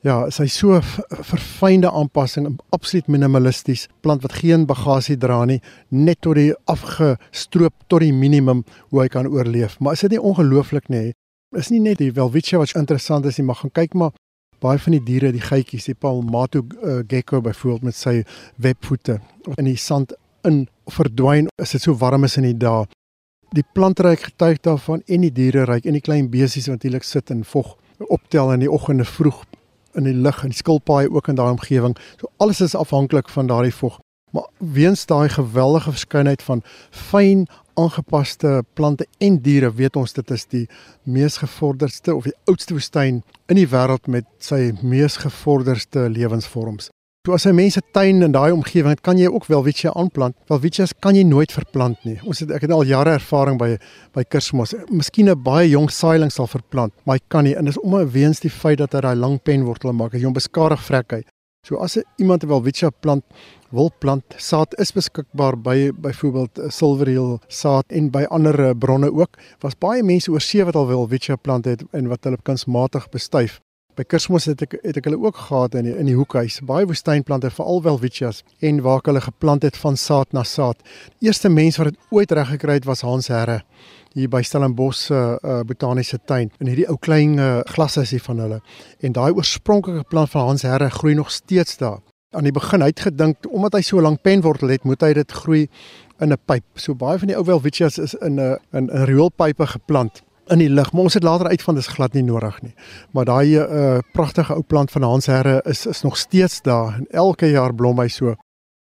ja, 0.06 0.22
sy 0.32 0.46
so 0.48 0.78
verfynde 0.82 1.90
aanpassing, 1.92 2.48
absoluut 2.72 3.10
minimalisties, 3.12 3.86
plant 4.00 4.24
wat 4.24 4.38
geen 4.40 4.64
bagasie 4.68 5.18
dra 5.20 5.42
nie, 5.48 5.60
net 5.88 6.22
tot 6.24 6.38
die 6.40 6.54
afgestroop 6.70 7.74
tot 7.88 8.04
die 8.04 8.14
minimum 8.16 8.64
hoe 8.88 9.02
hy 9.02 9.08
kan 9.12 9.28
oorleef. 9.28 9.76
Maar 9.80 9.98
is 9.98 10.06
dit 10.06 10.16
nie 10.16 10.24
ongelooflik 10.32 10.88
nie? 10.88 11.10
Is 11.58 11.70
nie 11.72 11.82
net 11.82 11.98
die 12.00 12.12
Welwitschia 12.14 12.60
wat 12.62 12.76
interessant 12.78 13.26
is 13.26 13.40
nie, 13.40 13.46
maar 13.48 13.60
gaan 13.60 13.74
kyk 13.74 13.96
maar 13.98 14.14
baie 14.60 14.78
van 14.78 14.94
die 14.94 15.04
diere, 15.04 15.32
die 15.32 15.42
geitjies, 15.42 15.88
die 15.88 15.96
Palmato 15.96 16.60
uh, 16.60 17.00
gecko 17.08 17.40
byvoorbeeld 17.44 17.88
met 17.88 17.96
sy 17.96 18.20
webvoete 18.60 19.18
in 19.56 19.64
die 19.64 19.78
sand 19.80 20.12
in 20.48 20.66
verdwyn 20.90 21.48
as 21.60 21.72
dit 21.76 21.84
so 21.84 21.96
warm 22.00 22.26
is 22.28 22.36
in 22.40 22.48
die 22.48 22.56
dae 22.60 22.84
die 23.56 23.64
plantryk 23.74 24.20
getuig 24.28 24.60
daarvan 24.62 25.02
en 25.06 25.24
die 25.26 25.32
diereryk 25.34 25.84
en 25.84 25.96
die 25.98 26.04
klein 26.04 26.30
besies 26.30 26.68
wat 26.68 26.78
natuurlik 26.78 27.06
sit 27.06 27.30
en 27.30 27.44
vog 27.44 27.76
optel 28.08 28.52
in 28.52 28.62
die 28.62 28.70
oggende 28.70 29.04
vroeg 29.04 29.42
in 29.98 30.06
die 30.06 30.14
lug 30.14 30.44
en 30.44 30.54
skilpaaie 30.54 31.10
ook 31.10 31.28
in 31.28 31.38
daai 31.38 31.50
omgewing. 31.50 31.96
So 32.20 32.30
alles 32.38 32.60
is 32.60 32.76
afhanklik 32.78 33.28
van 33.28 33.50
daardie 33.50 33.74
vog. 33.74 33.98
Maar 34.30 34.46
weens 34.58 35.06
daai 35.06 35.28
geweldige 35.28 35.90
verskeidenheid 35.90 36.42
van 36.42 36.62
fyn 36.90 37.46
aangepaste 37.74 38.64
plante 38.74 39.06
en 39.18 39.40
diere, 39.42 39.72
weet 39.74 39.96
ons 39.96 40.12
dit 40.12 40.30
is 40.30 40.46
die 40.46 40.68
mees 41.02 41.40
gevorderdste 41.42 42.14
of 42.14 42.28
die 42.28 42.36
oudste 42.46 42.76
woestyn 42.76 43.22
in 43.50 43.58
die 43.58 43.66
wêreld 43.66 44.06
met 44.06 44.28
sy 44.38 44.70
mees 44.82 45.18
gevorderde 45.24 46.08
lewensvorms. 46.08 46.90
So 47.26 47.34
as 47.34 47.44
'n 47.44 47.54
mens 47.54 47.74
se 47.74 47.82
tuin 47.92 48.22
in 48.22 48.32
daai 48.32 48.50
omgewing 48.52 48.88
het, 48.88 49.00
kan 49.00 49.18
jy 49.18 49.26
ook 49.28 49.46
welwitschia 49.46 49.90
aanplant. 49.92 50.34
Welwitschia 50.48 50.86
kan 51.00 51.14
jy 51.14 51.22
nooit 51.22 51.52
verplant 51.52 52.04
nie. 52.04 52.18
Ons 52.24 52.38
het 52.40 52.50
ek 52.50 52.62
het 52.62 52.70
al 52.70 52.84
jare 52.84 53.10
ervaring 53.10 53.58
by 53.58 53.76
by 54.14 54.24
Kersmos. 54.24 54.74
Miskien 54.88 55.28
'n 55.28 55.42
baie 55.42 55.68
jong 55.68 55.90
saailing 55.90 56.32
sal 56.32 56.46
verplant, 56.46 56.92
maar 57.04 57.16
hy 57.16 57.24
kan 57.28 57.44
nie 57.44 57.54
en 57.56 57.64
dis 57.64 57.78
om 57.78 57.92
weens 58.08 58.40
die 58.40 58.50
feit 58.50 58.78
dat 58.78 58.92
hy 58.92 59.00
daai 59.00 59.16
lang 59.16 59.38
penwortels 59.42 59.94
maak. 59.94 60.12
Jy 60.12 60.24
hom 60.24 60.32
beskadig 60.32 60.80
vrek 60.80 61.12
hy. 61.12 61.22
So 61.62 61.76
as 61.76 61.98
iemand 62.16 62.42
'n 62.42 62.48
welwitschia 62.48 62.90
plant 63.00 63.24
wil 63.70 63.90
plant, 63.98 64.24
saad 64.38 64.74
is 64.78 64.92
beskikbaar 64.92 65.62
by 65.62 65.90
byvoorbeeld 65.92 66.72
silverheel 66.72 67.38
saad 67.48 67.84
en 67.88 68.10
by 68.10 68.24
ander 68.30 68.68
eh, 68.68 68.74
bronne 68.74 69.12
ook. 69.12 69.36
Was 69.60 69.74
baie 69.78 70.02
mense 70.02 70.30
oor 70.30 70.40
see 70.40 70.64
wat 70.64 70.74
al 70.74 70.86
welwitschia 70.86 71.36
plant 71.36 71.64
het 71.64 71.82
en 71.92 72.08
wat 72.08 72.24
hulle 72.24 72.38
kunsmatig 72.42 73.10
bestuif. 73.10 73.60
By 73.98 74.04
Kersmos 74.06 74.46
het 74.46 74.60
ek 74.62 74.76
het 74.84 74.98
ek 75.00 75.08
hulle 75.08 75.18
ook 75.18 75.38
gehad 75.48 75.74
in 75.74 75.88
die, 75.88 75.94
in 75.98 76.06
die 76.06 76.14
hoekhuis. 76.14 76.60
Baie 76.66 76.86
woestynplante, 76.86 77.50
veral 77.50 77.82
welwitchias 77.82 78.44
en 78.62 78.78
waar 78.84 79.02
hulle 79.02 79.22
geplant 79.24 79.66
het 79.66 79.76
van 79.76 79.98
saad 79.98 80.30
na 80.36 80.44
saad. 80.46 80.78
Die 81.18 81.28
eerste 81.28 81.50
mens 81.50 81.80
wat 81.80 81.90
dit 81.90 81.98
ooit 82.14 82.30
reg 82.32 82.52
gekry 82.54 82.78
het 82.78 82.86
was 82.86 83.02
Hans 83.02 83.28
Herre 83.32 83.62
hier 84.14 84.30
by 84.30 84.42
Stellenbosch 84.42 85.08
se 85.08 85.14
uh, 85.14 85.34
uh, 85.42 85.58
botaniese 85.66 86.18
tuin 86.26 86.50
in 86.58 86.70
hierdie 86.70 86.86
ou 86.90 86.96
klein 87.02 87.36
uh, 87.38 87.60
glashuisie 87.70 88.22
van 88.22 88.42
hulle. 88.42 88.60
En 89.02 89.14
daai 89.14 89.30
oorspronklike 89.34 90.06
plant 90.10 90.30
van 90.34 90.50
Hans 90.52 90.66
Herre 90.66 90.90
groei 90.94 91.14
nog 91.18 91.30
steeds 91.34 91.78
daar. 91.82 91.98
Aan 92.30 92.46
die 92.46 92.54
begin 92.54 92.86
het 92.86 93.02
gedink 93.08 93.50
omdat 93.50 93.78
hy 93.78 93.82
so 93.86 94.02
lank 94.02 94.22
penwortel 94.22 94.70
het, 94.70 94.86
moet 94.86 95.02
hy 95.02 95.12
dit 95.18 95.38
groei 95.42 95.66
in 96.20 96.32
'n 96.32 96.38
pyp. 96.46 96.64
So 96.74 96.94
baie 96.94 97.18
van 97.18 97.28
die 97.28 97.36
ou 97.36 97.44
welwitchias 97.44 97.98
is 97.98 98.14
in 98.14 98.38
'n 98.38 98.58
in 98.72 98.86
'n 98.86 99.06
rioolpype 99.10 99.66
geplant 99.66 100.22
in 100.50 100.58
die 100.58 100.70
lig, 100.70 100.92
maar 100.92 101.08
ons 101.08 101.14
het 101.14 101.26
later 101.26 101.48
uitvind 101.50 101.78
dis 101.78 101.90
glad 101.94 102.14
nie 102.14 102.24
nodig 102.26 102.56
nie. 102.62 102.72
Maar 103.14 103.28
daai 103.28 103.56
uh 103.56 103.98
pragtige 104.12 104.54
ou 104.54 104.62
plant 104.62 104.90
van 104.90 105.06
Hans 105.06 105.26
Herre 105.26 105.60
is 105.64 105.86
is 105.86 106.02
nog 106.02 106.16
steeds 106.16 106.60
daar 106.62 106.94
en 106.98 107.06
elke 107.10 107.50
jaar 107.50 107.74
blom 107.74 108.00
hy 108.00 108.08
so. 108.08 108.34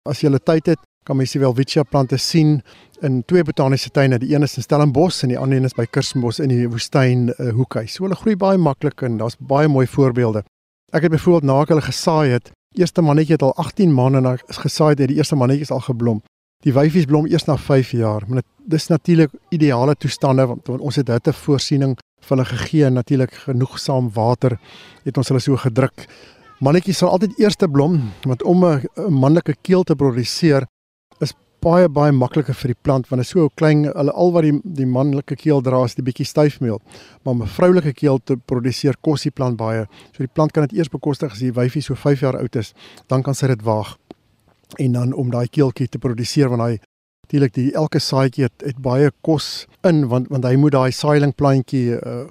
As 0.08 0.20
jy 0.20 0.38
tyd 0.44 0.66
het, 0.66 0.80
kan 1.04 1.16
mens 1.16 1.32
die 1.32 1.40
Welwitschia 1.40 1.84
plante 1.84 2.16
sien 2.16 2.62
in 3.04 3.22
twee 3.28 3.44
botaniese 3.44 3.90
tuine. 3.90 4.18
Die 4.18 4.34
een 4.34 4.42
is 4.42 4.56
in 4.56 4.62
Stellenbosch 4.62 5.22
en 5.22 5.32
die 5.32 5.38
ander 5.38 5.58
een 5.58 5.68
is 5.68 5.76
by 5.76 5.86
Kersbos 5.86 6.40
in 6.40 6.52
die 6.52 6.68
woestyn 6.68 7.28
uh, 7.28 7.52
hoekhuis. 7.52 7.96
So 7.96 8.06
hulle 8.06 8.16
groei 8.16 8.36
baie 8.40 8.58
maklik 8.58 9.04
en 9.04 9.18
daar's 9.20 9.36
baie 9.38 9.68
mooi 9.68 9.86
voorbeelde. 9.86 10.44
Ek 10.92 11.02
het 11.02 11.12
byvoorbeeld 11.12 11.48
na 11.50 11.58
hulle 11.68 11.84
gesaai 11.84 12.36
het, 12.36 12.52
eerste 12.78 13.02
mannetjie 13.02 13.36
het 13.36 13.42
al 13.42 13.54
18 13.60 13.92
maande 13.94 14.20
na 14.20 14.36
gesaai 14.60 14.94
het, 14.94 15.08
die 15.08 15.18
eerste 15.18 15.36
mannetjie 15.36 15.66
is 15.68 15.74
al 15.74 15.84
geblom. 15.84 16.22
Die 16.64 16.72
wyfies 16.72 17.04
blom 17.04 17.26
eers 17.28 17.44
na 17.44 17.58
5 17.60 17.90
jaar. 17.92 18.24
Maar 18.28 18.42
dis 18.64 18.88
natuurlik 18.88 19.32
ideale 19.52 19.94
toestande 20.00 20.46
want, 20.46 20.66
want 20.66 20.80
ons 20.80 20.96
het 20.96 21.10
hitte 21.12 21.32
voorsiening 21.36 21.96
vir 22.24 22.36
hulle 22.36 22.46
gegee 22.48 22.86
en 22.86 22.96
natuurlik 22.96 23.34
genoegsaam 23.44 24.08
water 24.14 24.56
het 25.04 25.18
ons 25.20 25.28
hulle 25.28 25.42
so 25.44 25.60
gedruk. 25.60 26.06
Mannetjies 26.64 27.02
sal 27.02 27.12
altyd 27.12 27.36
eerste 27.42 27.68
blom 27.68 27.98
want 28.24 28.42
om 28.42 28.64
'n 28.64 28.80
manlike 29.10 29.54
keel 29.62 29.84
te 29.84 29.94
produseer 29.94 30.64
is 31.20 31.34
baie 31.60 31.88
baie 31.88 32.12
makliker 32.12 32.54
vir 32.54 32.72
die 32.72 32.80
plant 32.82 33.08
want 33.08 33.20
dit 33.20 33.26
is 33.26 33.32
so 33.32 33.48
klein 33.60 33.84
hulle 33.84 34.12
al 34.12 34.32
wat 34.32 34.42
die 34.42 34.60
die 34.64 34.86
manlike 34.86 35.36
keel 35.36 35.62
dra 35.62 35.84
is 35.84 35.94
die 35.94 36.02
bietjie 36.02 36.26
styfmeel 36.26 36.80
maar 37.22 37.34
om 37.34 37.42
'n 37.42 37.46
vroulike 37.56 37.92
keel 37.92 38.18
te 38.24 38.36
produseer 38.36 38.94
kos 39.00 39.22
die 39.22 39.30
plant 39.30 39.56
baie 39.56 39.86
so 40.12 40.18
die 40.18 40.34
plant 40.34 40.52
kan 40.52 40.66
dit 40.66 40.78
eers 40.78 40.88
bekostig 40.88 41.32
as 41.32 41.38
die 41.38 41.52
wyfie 41.52 41.82
so 41.82 41.94
5 41.94 42.20
jaar 42.20 42.36
oud 42.36 42.56
is 42.56 42.74
dan 43.08 43.22
kan 43.22 43.34
sy 43.34 43.46
dit 43.46 43.62
waag 43.62 43.96
en 44.78 44.92
dan 44.92 45.12
om 45.12 45.30
daai 45.30 45.48
keeltjie 45.48 45.88
te 45.88 45.98
produseer 45.98 46.48
want 46.48 46.62
hy 46.62 46.78
natuurlik 47.24 47.54
die 47.56 47.72
elke 47.74 47.98
saadjie 47.98 48.44
het, 48.44 48.62
het 48.62 48.78
baie 48.84 49.10
kos 49.24 49.66
in 49.88 50.04
want 50.08 50.28
want 50.32 50.44
hy 50.44 50.56
moet 50.60 50.74
daai 50.74 50.92
saailing 50.92 51.32
plantjie 51.34 51.96
uh, 51.96 52.26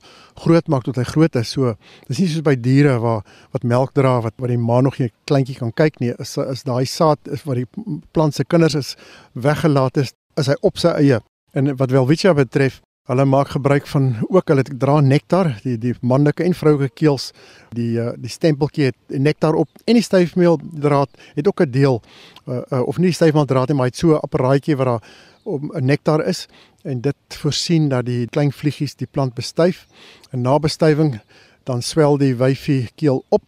groot 0.45 0.69
maak 0.69 0.85
tot 0.85 1.00
hy 1.01 1.05
groot 1.07 1.35
is. 1.35 1.53
So 1.55 1.73
dis 2.07 2.21
nie 2.21 2.29
soos 2.29 2.45
by 2.45 2.55
diere 2.55 3.00
waar 3.01 3.23
wat 3.55 3.65
melk 3.65 3.93
dra 3.97 4.19
wat 4.21 4.38
wat 4.38 4.53
die 4.53 4.57
ma 4.57 4.81
nog 4.81 5.00
'n 5.00 5.09
kleintjie 5.25 5.57
kan 5.57 5.73
kyk 5.73 6.00
nie. 6.00 6.13
Is 6.19 6.38
is 6.38 6.63
daai 6.63 6.85
saad 6.85 7.19
is 7.31 7.43
wat 7.43 7.57
die 7.57 7.67
plant 8.13 8.35
se 8.35 8.43
kinders 8.43 8.75
is 8.75 8.95
weggelaat 9.33 9.97
is, 9.97 10.13
is 10.38 10.47
hy 10.47 10.55
op 10.62 10.77
sy 10.77 10.93
eie. 11.01 11.19
En 11.53 11.75
wat 11.77 11.91
welwitschia 11.91 12.33
betref, 12.33 12.81
Hulle 13.03 13.25
maak 13.27 13.50
gebruik 13.51 13.88
van 13.91 14.05
ook 14.31 14.48
hulle 14.48 14.63
dra 14.63 15.01
nektar, 15.03 15.50
die 15.65 15.75
die 15.75 15.91
manlike 16.00 16.45
en 16.45 16.53
vroulike 16.55 16.93
keels, 16.95 17.33
die 17.75 17.98
uh, 18.00 18.13
die 18.15 18.31
stempeltjie 18.31 18.86
het 18.93 19.17
nektar 19.19 19.57
op 19.60 19.67
en 19.83 20.00
die 20.00 20.05
styfmeeldraad 20.05 21.12
het 21.36 21.48
ook 21.48 21.65
'n 21.65 21.72
deel 21.72 22.00
uh, 22.00 22.62
uh, 22.72 22.79
of 22.88 22.98
nie 22.98 23.12
styfmeeldraad 23.12 23.67
nie, 23.67 23.75
maar 23.77 23.91
het 23.91 24.00
so 24.00 24.15
'n 24.15 24.24
apparaatjie 24.24 24.77
wat 24.77 24.86
daar 24.86 25.03
om 25.43 25.72
nektar 25.83 26.24
is 26.25 26.48
en 26.83 27.01
dit 27.01 27.15
voorsien 27.27 27.89
dat 27.89 28.05
die 28.05 28.27
klein 28.27 28.51
vliegies 28.51 28.95
die 28.95 29.07
plant 29.12 29.33
bestuif. 29.33 29.86
En 30.31 30.41
na 30.41 30.60
bestuiving 30.60 31.19
dan 31.63 31.81
swel 31.81 32.17
die 32.17 32.36
wyfie 32.36 32.89
keel 32.95 33.25
op, 33.29 33.43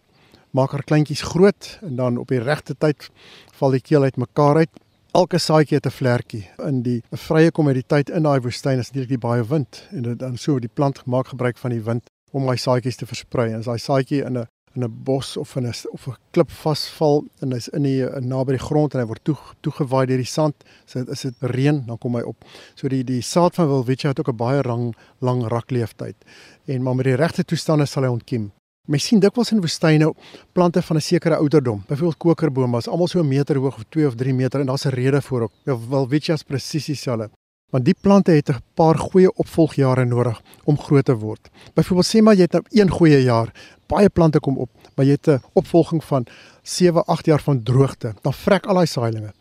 maak 0.52 0.72
haar 0.72 0.84
kleintjies 0.84 1.22
groot 1.22 1.80
en 1.82 1.96
dan 1.96 2.18
op 2.18 2.28
die 2.28 2.40
regte 2.40 2.76
tyd 2.78 3.10
val 3.54 3.72
die 3.72 3.82
keel 3.82 4.04
uitmekaar 4.04 4.56
uit 4.56 4.70
elke 5.16 5.40
saadjie 5.40 5.78
het 5.78 5.86
'n 5.86 5.98
vlekkie. 5.98 6.50
In 6.58 6.82
die 6.82 7.04
vrye 7.12 7.52
kommoditeit 7.52 8.10
in 8.10 8.24
daai 8.24 8.40
woestyn 8.40 8.80
is 8.80 8.92
natuurlik 8.92 9.10
die 9.10 9.28
baie 9.28 9.44
wind 9.44 9.88
en 9.92 10.02
dit 10.02 10.20
dan 10.20 10.38
so 10.38 10.60
die 10.60 10.74
plant 10.74 11.06
maak 11.06 11.28
gebruik 11.28 11.58
van 11.58 11.72
die 11.72 11.84
wind 11.84 12.10
om 12.32 12.46
daai 12.46 12.58
saadjies 12.58 12.96
te 12.96 13.06
versprei. 13.06 13.52
En 13.52 13.60
as 13.60 13.66
daai 13.66 13.80
saadjie 13.80 14.26
in 14.26 14.38
'n 14.38 14.48
in 14.76 14.84
'n 14.84 15.04
bos 15.04 15.38
of 15.38 15.56
in 15.56 15.66
'n 15.66 15.74
of 15.92 16.08
'n 16.08 16.16
klip 16.32 16.52
vasval 16.52 17.24
en 17.42 17.52
hy's 17.52 17.68
in 17.68 17.84
die 17.84 18.04
naby 18.20 18.52
die 18.52 18.66
grond 18.68 18.94
en 18.94 19.00
hy 19.00 19.06
word 19.06 19.24
toe 19.24 19.38
toegewaai 19.62 20.06
deur 20.06 20.18
die 20.18 20.26
sand, 20.26 20.56
so 20.86 21.00
is 21.00 21.22
dit 21.22 21.36
reën, 21.40 21.86
dan 21.86 21.98
kom 21.98 22.16
hy 22.16 22.22
op. 22.22 22.46
So 22.76 22.88
die 22.88 23.04
die 23.04 23.22
saad 23.22 23.56
van 23.56 23.68
Welwitschia 23.68 24.10
het 24.10 24.20
ook 24.20 24.34
'n 24.34 24.38
baie 24.38 24.64
lang 24.64 24.96
lang 25.20 25.48
rakleeftyd. 25.48 26.16
En 26.66 26.84
maar 26.84 26.96
met 26.96 27.06
die 27.06 27.16
regte 27.16 27.44
toestande 27.44 27.86
sal 27.86 28.04
hy 28.04 28.10
ontkiem. 28.10 28.52
Mens 28.86 29.08
sien 29.10 29.18
dikwels 29.18 29.50
in 29.50 29.64
woestyne 29.64 30.12
plante 30.54 30.82
van 30.82 30.98
'n 30.98 31.02
sekere 31.02 31.36
ouderdom, 31.36 31.84
byvoorbeeld 31.88 32.18
kokerbome, 32.18 32.78
is 32.78 32.88
almal 32.88 33.08
so 33.08 33.20
'n 33.20 33.28
meter 33.28 33.58
hoog 33.58 33.76
of 33.76 33.84
2 33.90 34.08
of 34.08 34.16
3 34.16 34.34
meter 34.34 34.60
en 34.60 34.66
daar's 34.66 34.86
'n 34.86 34.90
rede 34.90 35.22
vir 35.22 35.42
ook. 35.42 35.52
Ja, 35.66 35.78
Welwitschia 35.90 36.38
presies 36.48 36.86
dieselfde. 36.86 37.30
Want 37.72 37.86
die 37.86 37.96
plante 38.02 38.32
het 38.32 38.50
'n 38.50 38.62
paar 38.74 38.98
goeie 38.98 39.34
opvolgjare 39.34 40.06
nodig 40.06 40.42
om 40.66 40.78
groot 40.78 41.06
te 41.06 41.16
word. 41.18 41.50
Byvoorbeeld 41.74 42.16
sê 42.16 42.22
maar 42.22 42.36
jy 42.36 42.42
het 42.42 42.52
nou 42.52 42.64
een 42.70 42.90
goeie 42.90 43.24
jaar, 43.24 43.52
baie 43.88 44.10
plante 44.10 44.40
kom 44.40 44.58
op, 44.58 44.70
maar 44.96 45.06
jy 45.06 45.12
het 45.12 45.28
'n 45.28 45.42
opvolging 45.54 46.04
van 46.04 46.26
7, 46.62 47.06
8 47.06 47.26
jaar 47.26 47.42
van 47.42 47.64
droogte, 47.64 48.14
dan 48.22 48.34
vrek 48.34 48.66
al 48.66 48.74
daai 48.74 48.86
saailinge. 48.86 49.34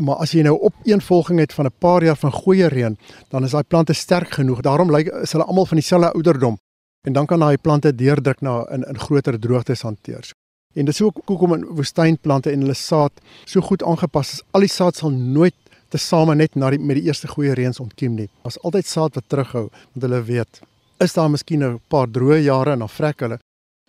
Maar 0.00 0.16
as 0.16 0.32
jy 0.32 0.42
nou 0.42 0.58
op 0.60 0.74
een 0.84 1.00
volging 1.00 1.38
het 1.38 1.52
van 1.52 1.64
'n 1.66 1.78
paar 1.78 2.04
jaar 2.04 2.16
van 2.16 2.32
goeie 2.32 2.66
reën, 2.66 2.98
dan 3.28 3.44
is 3.44 3.50
daai 3.50 3.64
plante 3.64 3.92
sterk 3.92 4.30
genoeg. 4.30 4.60
Daarom 4.60 4.90
lyk 4.90 5.06
is 5.06 5.32
hulle 5.32 5.44
almal 5.44 5.66
van 5.66 5.76
dieselfde 5.76 6.12
ouderdom 6.12 6.58
en 7.06 7.12
dan 7.12 7.26
kan 7.26 7.40
daai 7.40 7.56
plante 7.56 7.94
deurdruk 7.94 8.40
na 8.40 8.64
in 8.74 8.84
in 8.84 8.98
groter 8.98 9.38
droogtes 9.40 9.82
hanteer. 9.82 10.30
En 10.74 10.84
dit 10.84 10.94
is 10.94 11.02
ook 11.02 11.20
hoekom 11.24 11.54
in 11.54 11.64
woestynplante 11.64 12.50
en 12.50 12.60
hulle 12.60 12.74
saad 12.74 13.12
so 13.44 13.60
goed 13.60 13.82
aangepas 13.82 14.32
is. 14.32 14.42
Al 14.50 14.66
die 14.66 14.68
saad 14.68 14.96
sal 14.96 15.10
nooit 15.10 15.54
tesame 15.88 16.34
net 16.34 16.54
na 16.54 16.70
die 16.70 16.78
met 16.78 16.96
die 17.00 17.06
eerste 17.08 17.28
goeie 17.28 17.54
reëns 17.56 17.80
ontkiem 17.80 18.14
nie. 18.14 18.28
Daar's 18.42 18.60
altyd 18.62 18.86
saad 18.86 19.14
wat 19.14 19.28
terughou 19.28 19.68
want 19.70 20.02
hulle 20.06 20.22
weet 20.22 20.60
is 20.98 21.14
daar 21.14 21.30
miskien 21.30 21.62
'n 21.64 21.80
paar 21.88 22.08
droë 22.08 22.42
jare 22.42 22.72
en 22.72 22.78
dan 22.78 22.88
vrek 22.88 23.20
hulle 23.20 23.38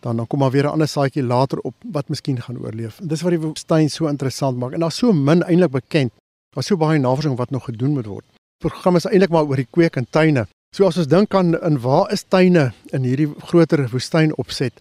dan 0.01 0.17
dan 0.17 0.27
kom 0.27 0.39
maar 0.39 0.51
weer 0.51 0.65
'n 0.65 0.71
ander 0.71 0.87
saadjie 0.87 1.23
later 1.23 1.59
op 1.59 1.75
wat 1.91 2.09
miskien 2.09 2.41
gaan 2.41 2.57
oorleef. 2.57 2.99
En 2.99 3.07
dis 3.07 3.21
wat 3.21 3.31
die 3.31 3.39
woestyn 3.39 3.89
so 3.89 4.07
interessant 4.07 4.57
maak. 4.57 4.71
En 4.71 4.79
daar's 4.79 4.97
so 4.97 5.11
min 5.13 5.43
eintlik 5.43 5.71
bekend. 5.71 6.11
Daar's 6.49 6.67
so 6.67 6.77
baie 6.77 6.99
navorsing 6.99 7.37
wat 7.37 7.49
nog 7.49 7.63
gedoen 7.65 7.91
moet 7.91 8.05
word. 8.05 8.25
Die 8.31 8.69
program 8.69 8.95
is 8.95 9.05
eintlik 9.05 9.29
maar 9.29 9.43
oor 9.43 9.55
die 9.55 9.67
kweek 9.69 9.95
in 9.95 10.07
tuine 10.09 10.47
So 10.69 10.85
as 10.85 10.99
ons 11.01 11.07
dink 11.09 11.33
aan 11.33 11.55
in 11.65 11.79
waar 11.81 12.11
is 12.13 12.21
tuine 12.29 12.67
in 12.93 13.05
hierdie 13.07 13.31
groter 13.49 13.81
woestyn 13.89 14.35
opset, 14.38 14.75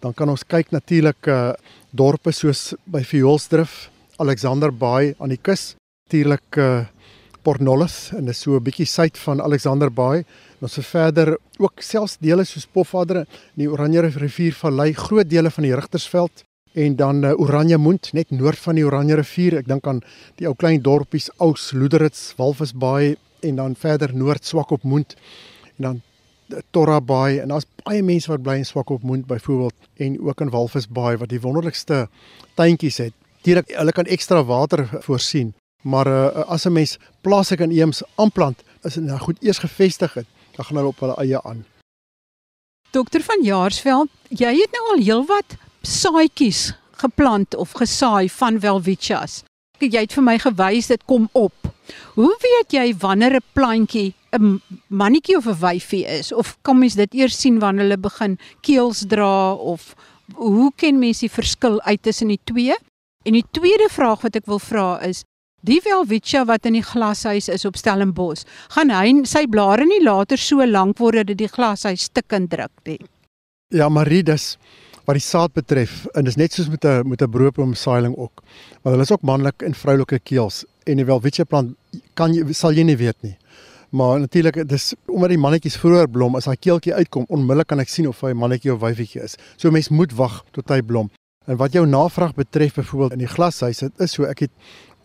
dan 0.00 0.14
kan 0.16 0.30
ons 0.32 0.44
kyk 0.48 0.70
natuurlik 0.72 1.28
uh 1.28 1.52
dorpe 1.94 2.32
soos 2.32 2.72
by 2.90 3.02
Vioolsdrif, 3.04 3.74
Alexander 4.24 4.72
Bay 4.72 5.12
aan 5.20 5.34
die 5.34 5.38
kus, 5.38 5.74
natuurlik 6.08 6.56
uh 6.56 6.86
Port 7.44 7.60
Nolloth 7.60 8.14
en 8.16 8.24
dis 8.24 8.40
so 8.40 8.56
'n 8.56 8.64
bietjie 8.64 8.88
suid 8.88 9.18
van 9.20 9.40
Alexander 9.40 9.90
Bay. 9.92 10.24
Ons 10.62 10.76
het 10.76 10.86
verder 10.86 11.36
ook 11.58 11.82
selfs 11.82 12.16
dele 12.16 12.44
soos 12.44 12.64
Pofadder, 12.64 13.26
die 13.54 13.68
Oranje 13.68 14.00
rivier 14.00 14.54
vallei, 14.54 14.94
groot 14.94 15.28
dele 15.28 15.50
van 15.50 15.64
die 15.64 15.74
Rigtersveld 15.74 16.42
en 16.72 16.96
dan 16.96 17.24
uh, 17.24 17.38
Oranje 17.38 17.78
Mond 17.78 18.12
net 18.12 18.30
noord 18.30 18.58
van 18.58 18.74
die 18.74 18.84
Oranje 18.84 19.14
rivier. 19.14 19.58
Ek 19.58 19.68
dink 19.68 19.86
aan 19.86 20.00
die 20.36 20.48
ou 20.48 20.54
klein 20.54 20.80
dorpies 20.80 21.30
Ous, 21.38 21.72
Loederits, 21.72 22.32
Walvisbaai 22.38 23.16
en 23.44 23.56
dan 23.60 23.76
verder 23.78 24.14
noord 24.16 24.44
Swakopmund 24.44 25.14
en 25.76 25.82
dan 25.88 26.02
Torra 26.70 27.00
Bay 27.00 27.38
en 27.40 27.48
daar's 27.48 27.66
baie 27.84 28.02
mense 28.02 28.30
wat 28.30 28.42
bly 28.44 28.58
in 28.60 28.68
Swakopmund 28.68 29.26
byvoorbeeld 29.26 29.74
en 29.96 30.20
ook 30.20 30.40
in 30.40 30.50
Walvisbaai 30.50 31.16
wat 31.16 31.32
die 31.32 31.40
wonderlikste 31.40 32.08
tuintjies 32.54 33.00
het. 33.02 33.14
Dierik 33.44 33.72
hulle 33.76 33.92
kan 33.92 34.08
ekstra 34.08 34.44
water 34.44 34.86
voorsien, 35.04 35.54
maar 35.82 36.08
uh, 36.08 36.44
as 36.48 36.64
'n 36.66 36.72
mens 36.72 36.98
plaaslike 37.20 37.62
inheems 37.62 38.02
aanplant, 38.14 38.62
is 38.82 38.94
dit 38.94 39.04
nou 39.04 39.18
goed 39.18 39.42
eers 39.42 39.58
gevestig 39.58 40.14
het, 40.14 40.26
dan 40.56 40.64
gaan 40.64 40.76
hulle 40.76 40.88
op 40.88 41.00
hulle 41.00 41.16
eie 41.16 41.42
aan. 41.42 41.64
Dokter 42.90 43.20
van 43.20 43.42
Jaarsveld, 43.42 44.08
jy 44.28 44.54
het 44.60 44.72
nou 44.72 44.84
al 44.92 45.04
heelwat 45.04 45.56
saadjies 45.82 46.74
geplant 46.92 47.54
of 47.54 47.72
gesaai 47.72 48.30
van 48.30 48.60
Welwitchias. 48.60 49.42
Jy 49.82 50.04
het 50.06 50.14
vir 50.14 50.24
my 50.24 50.36
gewys 50.38 50.86
dit 50.92 51.02
kom 51.10 51.28
op. 51.32 51.54
Hoe 52.14 52.32
weet 52.40 52.72
jy 52.72 52.94
wanneer 52.96 53.36
'n 53.36 53.46
plantjie 53.52 54.14
'n 54.32 54.60
mannetjie 54.88 55.36
of 55.36 55.46
'n 55.46 55.60
wyfie 55.60 56.06
is 56.06 56.32
of 56.32 56.56
kan 56.62 56.78
mens 56.78 56.94
dit 56.94 57.14
eers 57.14 57.40
sien 57.40 57.58
wanneer 57.58 57.84
hulle 57.84 57.98
begin 57.98 58.38
keels 58.60 59.04
dra 59.06 59.52
of 59.52 59.94
hoe 60.34 60.72
ken 60.76 60.98
mens 60.98 61.18
die 61.18 61.30
verskil 61.30 61.80
uit 61.82 62.02
tussen 62.02 62.28
die 62.28 62.40
twee? 62.44 62.74
En 63.24 63.32
die 63.32 63.44
tweede 63.50 63.88
vraag 63.90 64.20
wat 64.22 64.36
ek 64.36 64.46
wil 64.46 64.58
vra 64.58 65.00
is 65.00 65.24
Die 65.64 65.80
Welwitschia 65.80 66.42
wat 66.44 66.66
in 66.68 66.74
die 66.76 66.84
glashuis 66.84 67.46
is 67.48 67.62
op 67.64 67.78
Stellenbosch, 67.80 68.42
gaan 68.74 68.90
hy 68.92 69.24
sy 69.24 69.46
blare 69.48 69.86
nie 69.88 70.02
later 70.04 70.36
so 70.36 70.60
lank 70.60 70.98
word 71.00 71.22
dat 71.22 71.30
dit 71.32 71.38
die 71.38 71.48
glashuis 71.48 72.04
stikkend 72.10 72.50
druk 72.52 72.72
nie. 72.84 72.98
Ja, 73.72 73.88
Marie, 73.88 74.22
dis 74.22 74.58
wat 75.04 75.18
die 75.18 75.24
saad 75.24 75.52
betref 75.52 76.04
en 76.14 76.24
dis 76.24 76.36
net 76.40 76.52
soos 76.52 76.68
met 76.72 76.84
'n 76.84 77.08
met 77.08 77.22
'n 77.22 77.30
broodboomsaailing 77.30 78.16
ook. 78.16 78.42
Want 78.82 78.94
hulle 78.94 79.02
is 79.02 79.12
ook 79.12 79.22
manlik 79.22 79.62
en 79.62 79.74
vroulike 79.74 80.18
keels 80.18 80.64
en 80.84 80.96
die 80.96 81.04
Welwitschia 81.04 81.44
plant 81.44 81.76
kan 82.14 82.34
jy 82.34 82.52
sal 82.52 82.72
jy 82.72 82.82
nie 82.82 82.96
weet 82.96 83.22
nie. 83.22 83.36
Maar 83.90 84.20
natuurlik 84.20 84.68
dis 84.68 84.94
omdat 85.06 85.28
die 85.28 85.38
mannetjies 85.38 85.76
vroeër 85.76 86.08
blom 86.10 86.34
as 86.34 86.44
hy 86.44 86.56
keeltjie 86.56 86.94
uitkom, 86.94 87.24
onmiddellik 87.28 87.66
kan 87.66 87.80
ek 87.80 87.88
sien 87.88 88.08
of 88.08 88.20
hy 88.20 88.32
mannetjie 88.32 88.72
of 88.72 88.80
wyfietjie 88.80 89.22
is. 89.22 89.36
So 89.56 89.70
mens 89.70 89.88
moet 89.88 90.12
wag 90.12 90.44
tot 90.50 90.68
hy 90.68 90.80
blom. 90.82 91.10
En 91.46 91.56
wat 91.56 91.72
jou 91.72 91.86
navraag 91.86 92.34
betref 92.34 92.74
byvoorbeeld 92.74 93.12
in 93.12 93.18
die 93.18 93.30
glashuis, 93.30 93.78
dit 93.78 94.00
is 94.00 94.12
so 94.12 94.24
ek 94.24 94.38
het 94.38 94.50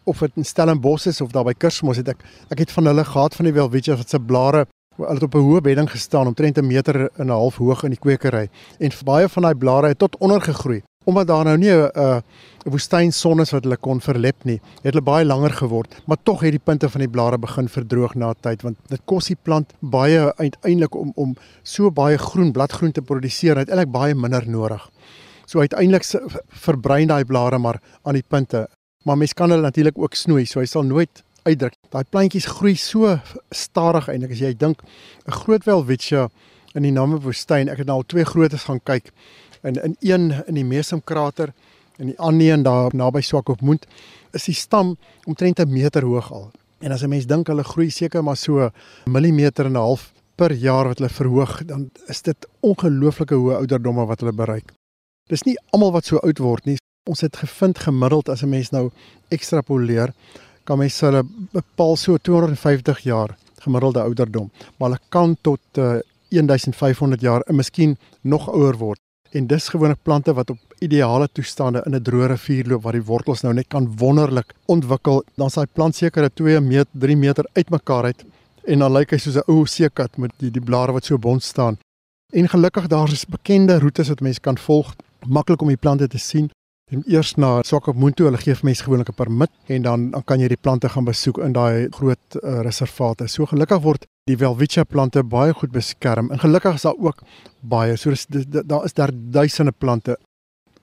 of 0.09 0.19
dit 0.19 0.31
in 0.35 0.45
Stellenbosch 0.45 1.05
is 1.07 1.21
of 1.21 1.31
daar 1.35 1.45
by 1.45 1.53
Kersmos 1.53 1.99
het 2.01 2.07
ek 2.15 2.23
ek 2.49 2.63
het 2.65 2.71
van 2.71 2.89
hulle 2.89 3.05
gehad 3.05 3.35
van 3.35 3.45
die 3.45 3.53
Welwitschia 3.53 3.97
wat 3.99 4.09
se 4.09 4.19
blare 4.19 4.65
Hulle 4.99 5.13
het 5.13 5.23
op 5.23 5.35
'n 5.35 5.45
hoë 5.47 5.61
bedding 5.61 5.89
gestaan 5.91 6.27
omtrent 6.27 6.57
'n 6.57 6.67
meter 6.67 7.09
en 7.15 7.27
'n 7.27 7.29
half 7.29 7.55
hoog 7.57 7.83
in 7.83 7.89
die 7.89 7.99
kwekery 7.99 8.49
en 8.79 8.91
baie 9.05 9.29
van 9.29 9.43
daai 9.43 9.55
blare 9.55 9.87
het 9.87 9.99
tot 9.99 10.17
onder 10.17 10.41
gegroei 10.41 10.81
omdat 11.05 11.27
daar 11.27 11.45
nou 11.45 11.57
nie 11.57 11.71
'n 11.71 11.89
'n 12.65 12.69
woestynson 12.69 13.39
is 13.39 13.51
wat 13.51 13.63
hulle 13.63 13.77
kon 13.77 14.01
verlep 14.01 14.43
nie. 14.43 14.59
Het 14.81 14.93
hulle 14.93 15.01
baie 15.01 15.25
langer 15.25 15.51
geword, 15.51 16.01
maar 16.05 16.17
tog 16.23 16.41
het 16.41 16.51
die 16.51 16.65
punte 16.69 16.89
van 16.89 16.99
die 16.99 17.09
blare 17.09 17.37
begin 17.37 17.69
verdroog 17.69 18.15
na 18.15 18.33
tyd 18.41 18.61
want 18.61 18.77
dit 18.87 19.01
kos 19.05 19.27
die 19.27 19.37
plant 19.41 19.73
baie 19.79 20.33
uiteindelik 20.35 20.95
om 20.95 21.11
om 21.15 21.35
so 21.63 21.91
baie 21.91 22.17
groen 22.17 22.51
bladgroen 22.51 22.91
te 22.91 23.01
produseer, 23.01 23.57
het 23.57 23.69
eintlik 23.69 23.91
baie 23.91 24.15
minder 24.15 24.49
nodig. 24.49 24.89
So 25.45 25.59
uiteindelik 25.59 26.03
verbruin 26.47 27.07
daai 27.07 27.25
blare 27.25 27.57
maar 27.57 27.81
aan 28.03 28.13
die 28.13 28.25
punte. 28.27 28.67
Maar 29.03 29.17
mens 29.17 29.33
kan 29.33 29.49
hulle 29.49 29.61
natuurlik 29.61 29.97
ook 29.97 30.13
snoei, 30.13 30.45
so 30.45 30.59
hy 30.59 30.65
sal 30.65 30.83
nooit 30.83 31.23
uitdruk. 31.43 31.73
Daai 31.89 32.03
plantjies 32.03 32.45
groei 32.45 32.75
so 32.75 33.19
stadig 33.51 34.07
eintlik 34.09 34.31
as 34.31 34.39
jy 34.39 34.53
dink 34.53 34.81
'n 35.27 35.31
groot 35.31 35.65
welwitschia 35.65 36.29
in 36.75 36.83
die 36.83 36.91
Namibwoestyn. 36.91 37.69
Ek 37.69 37.77
het 37.77 37.87
nou 37.87 37.97
al 37.97 38.07
twee 38.07 38.25
grootes 38.25 38.63
gaan 38.63 38.79
kyk. 38.83 39.11
In 39.63 39.75
in 39.75 39.95
een 39.99 40.43
in 40.47 40.55
die 40.55 40.65
Mesem 40.65 41.01
krater 41.03 41.53
en 41.97 42.05
die 42.05 42.19
ander 42.19 42.53
een 42.53 42.63
daar 42.63 42.95
naby 42.95 43.21
Swakopmund 43.21 43.85
is 44.31 44.45
die 44.45 44.53
stam 44.55 44.97
omtrent 45.25 45.59
'n 45.59 45.71
meter 45.71 46.03
hoog 46.03 46.31
al. 46.31 46.51
En 46.79 46.91
as 46.91 47.03
'n 47.03 47.09
mens 47.09 47.25
dink 47.25 47.47
hulle 47.47 47.63
groei 47.63 47.89
seker 47.89 48.23
maar 48.23 48.37
so 48.37 48.69
millimeter 49.05 49.65
en 49.65 49.71
'n 49.71 49.75
half 49.75 50.13
per 50.35 50.53
jaar 50.53 50.87
wat 50.87 50.97
hulle 50.97 51.09
verhoog, 51.09 51.65
dan 51.65 51.89
is 52.07 52.21
dit 52.21 52.47
ongelooflike 52.59 53.35
hoë 53.35 53.55
ouderdomme 53.55 54.05
wat 54.05 54.19
hulle 54.19 54.33
bereik. 54.33 54.71
Dis 55.29 55.43
nie 55.43 55.57
almal 55.75 55.91
wat 55.91 56.05
so 56.05 56.17
oud 56.17 56.37
word 56.37 56.65
nie. 56.65 56.77
Ons 57.09 57.21
het 57.21 57.35
gevind 57.35 57.79
gemiddeld 57.79 58.29
as 58.29 58.43
'n 58.43 58.49
mens 58.49 58.69
nou 58.69 58.89
ekstrapoleer 59.29 60.13
kan 60.69 60.77
mens 60.77 60.99
hulle 61.01 61.23
bepaal 61.55 61.95
so 61.97 62.17
250 62.21 63.01
jaar 63.07 63.33
gemiddelde 63.63 64.03
ouderdom, 64.05 64.49
maar 64.77 64.91
hulle 64.91 65.05
kan 65.09 65.35
tot 65.41 65.81
uh, 65.81 65.97
eh, 65.97 66.01
1500 66.29 67.21
jaar 67.25 67.41
en 67.49 67.57
miskien 67.57 67.97
nog 68.21 68.45
ouer 68.53 68.77
word. 68.77 68.99
En 69.33 69.47
dis 69.49 69.69
gewoonlik 69.69 70.03
plante 70.05 70.33
wat 70.33 70.49
op 70.53 70.59
ideale 70.85 71.27
toestande 71.33 71.81
in 71.85 71.95
'n 71.95 72.03
droë 72.03 72.27
rivier 72.31 72.67
loop 72.67 72.83
waar 72.83 72.97
die 72.97 73.05
wortels 73.05 73.41
nou 73.41 73.53
net 73.53 73.67
kan 73.67 73.97
wonderlik 73.97 74.53
ontwikkel. 74.65 75.23
Dan 75.35 75.49
sal 75.49 75.63
hy 75.63 75.69
plant 75.73 75.95
seker 75.95 76.29
2 76.33 76.59
meter, 76.59 76.87
3 76.93 77.17
meter 77.17 77.45
uitmekaar 77.53 78.03
uit 78.03 78.25
en 78.63 78.79
dan 78.79 78.91
lyk 78.93 79.11
hy 79.11 79.17
soos 79.17 79.35
'n 79.35 79.51
ou 79.51 79.65
seekat 79.65 80.17
met 80.17 80.31
die 80.37 80.51
die 80.51 80.61
blare 80.61 80.91
wat 80.91 81.05
so 81.05 81.17
bont 81.17 81.43
staan. 81.43 81.77
En 82.33 82.49
gelukkig 82.49 82.87
daar 82.87 83.11
is 83.11 83.25
bekende 83.25 83.79
roetes 83.79 84.07
wat 84.07 84.21
mense 84.21 84.39
kan 84.39 84.57
volg, 84.57 84.95
maklik 85.27 85.61
om 85.61 85.67
die 85.67 85.77
plante 85.77 86.07
te 86.07 86.17
sien. 86.17 86.49
En 86.89 87.03
eers 87.05 87.35
na 87.37 87.59
Swakopmund, 87.61 88.17
hulle 88.17 88.37
gee 88.41 88.55
vir 88.57 88.65
mense 88.65 88.83
gewoonlik 88.83 89.09
'n 89.11 89.17
permit 89.17 89.51
en 89.67 89.81
dan 89.81 90.09
dan 90.11 90.23
kan 90.23 90.39
jy 90.39 90.47
die 90.47 90.61
plante 90.61 90.89
gaan 90.89 91.05
besoek 91.05 91.37
in 91.37 91.53
daai 91.53 91.87
groot 91.91 92.35
uh, 92.43 92.61
reservate. 92.61 93.27
So 93.27 93.45
gelukkig 93.45 93.81
word 93.81 94.07
die 94.25 94.37
Welwitschia 94.37 94.83
plante 94.83 95.23
baie 95.23 95.53
goed 95.53 95.71
beskerm. 95.71 96.31
En 96.31 96.39
gelukkig 96.39 96.73
is 96.73 96.81
daar 96.81 96.97
ook 96.97 97.21
baie, 97.61 97.95
so 97.95 98.13
daar 98.65 98.85
is 98.85 98.93
daar 98.93 99.11
duisende 99.13 99.71
plante 99.71 100.17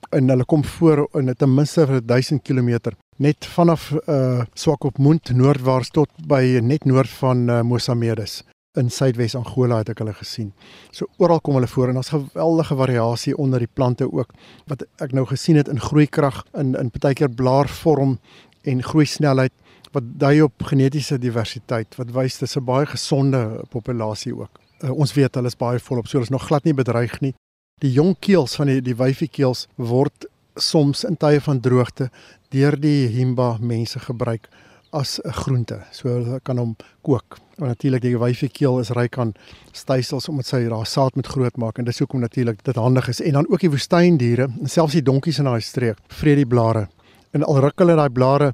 en 0.09 0.29
hulle 0.29 0.45
kom 0.45 0.63
voor 0.63 1.07
in 1.13 1.33
ten 1.35 1.53
minste 1.53 1.85
vir 1.87 2.01
1000 2.05 2.41
km 2.43 2.93
net 3.17 3.45
vanaf 3.45 3.91
uh, 3.91 4.43
Swakopmund 4.53 5.29
noordwaarts 5.33 5.89
tot 5.89 6.09
by 6.27 6.59
net 6.61 6.85
noord 6.85 7.09
van 7.09 7.49
uh, 7.49 7.61
Mosamedes 7.61 8.43
in 8.77 8.89
Suidwes 8.93 9.35
Angola 9.35 9.81
het 9.81 9.89
ek 9.89 10.01
hulle 10.03 10.13
gesien. 10.13 10.51
So 10.91 11.07
oral 11.17 11.41
kom 11.41 11.57
hulle 11.57 11.69
voor 11.71 11.89
en 11.89 11.99
daar's 11.99 12.13
geweldige 12.13 12.75
variasie 12.75 13.35
onder 13.37 13.63
die 13.63 13.73
plante 13.73 14.07
ook 14.11 14.33
wat 14.69 14.85
ek 15.03 15.15
nou 15.17 15.25
gesien 15.29 15.57
het 15.59 15.71
in 15.71 15.81
groeikrag 15.81 16.43
in 16.53 16.75
in 16.79 16.91
partykeer 16.93 17.29
blaarvorm 17.29 18.17
en 18.63 18.83
groeisnelheid 18.83 19.53
wat 19.95 20.07
dui 20.21 20.41
op 20.45 20.63
genetiese 20.69 21.17
diversiteit 21.17 21.95
wat 21.97 22.13
wys 22.15 22.37
dis 22.37 22.57
'n 22.57 22.65
baie 22.65 22.85
gesonde 22.85 23.63
populasie 23.69 24.35
ook. 24.35 24.59
Uh, 24.83 24.91
ons 24.91 25.13
weet 25.13 25.35
hulle 25.35 25.47
is 25.47 25.57
baie 25.57 25.79
volop, 25.79 26.07
so 26.07 26.17
hulle 26.17 26.23
is 26.23 26.29
nog 26.29 26.45
glad 26.45 26.63
nie 26.63 26.73
bedreig 26.73 27.21
nie. 27.21 27.33
Die 27.81 27.91
jong 27.91 28.15
keels 28.19 28.55
van 28.55 28.67
die 28.67 28.81
die 28.81 28.95
wyfiekeels 28.95 29.67
word 29.75 30.27
soms 30.55 31.03
in 31.03 31.17
tye 31.17 31.41
van 31.41 31.59
droogte 31.59 32.09
deur 32.49 32.79
die 32.79 33.07
himba 33.07 33.57
mense 33.59 33.99
gebruik 33.99 34.49
as 34.97 35.19
'n 35.23 35.31
groente. 35.31 35.77
So 35.91 36.09
hulle 36.09 36.39
kan 36.43 36.57
hom 36.57 36.75
kook. 37.01 37.37
En 37.57 37.67
natuurlik 37.67 38.01
die 38.01 38.17
wyfiekeel 38.17 38.79
is 38.79 38.89
ryk 38.89 39.17
aan 39.17 39.33
stysels 39.71 40.29
omdat 40.29 40.45
sy 40.45 40.67
daar 40.69 40.85
saad 40.85 41.15
met 41.15 41.27
groot 41.27 41.57
maak 41.57 41.77
en 41.77 41.85
dis 41.85 41.99
hoekom 41.99 42.19
natuurlik 42.19 42.63
dit 42.63 42.75
handig 42.75 43.07
is. 43.07 43.21
En 43.21 43.31
dan 43.31 43.49
ook 43.49 43.59
die 43.59 43.69
woestyndiere, 43.69 44.47
selfs 44.63 44.93
die 44.93 45.01
donkies 45.01 45.39
in 45.39 45.45
daai 45.45 45.61
streek, 45.61 45.97
vreet 46.07 46.35
die 46.35 46.45
blare. 46.45 46.87
En 47.31 47.43
al 47.43 47.59
ruk 47.59 47.79
hulle 47.79 47.95
daai 47.95 48.09
blare 48.09 48.53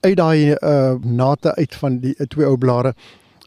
uit 0.00 0.16
daai 0.16 0.56
uh 0.62 0.94
nate 1.02 1.54
uit 1.54 1.74
van 1.74 1.98
die 1.98 2.14
uh, 2.18 2.26
twee 2.26 2.46
ou 2.46 2.56
blare. 2.56 2.94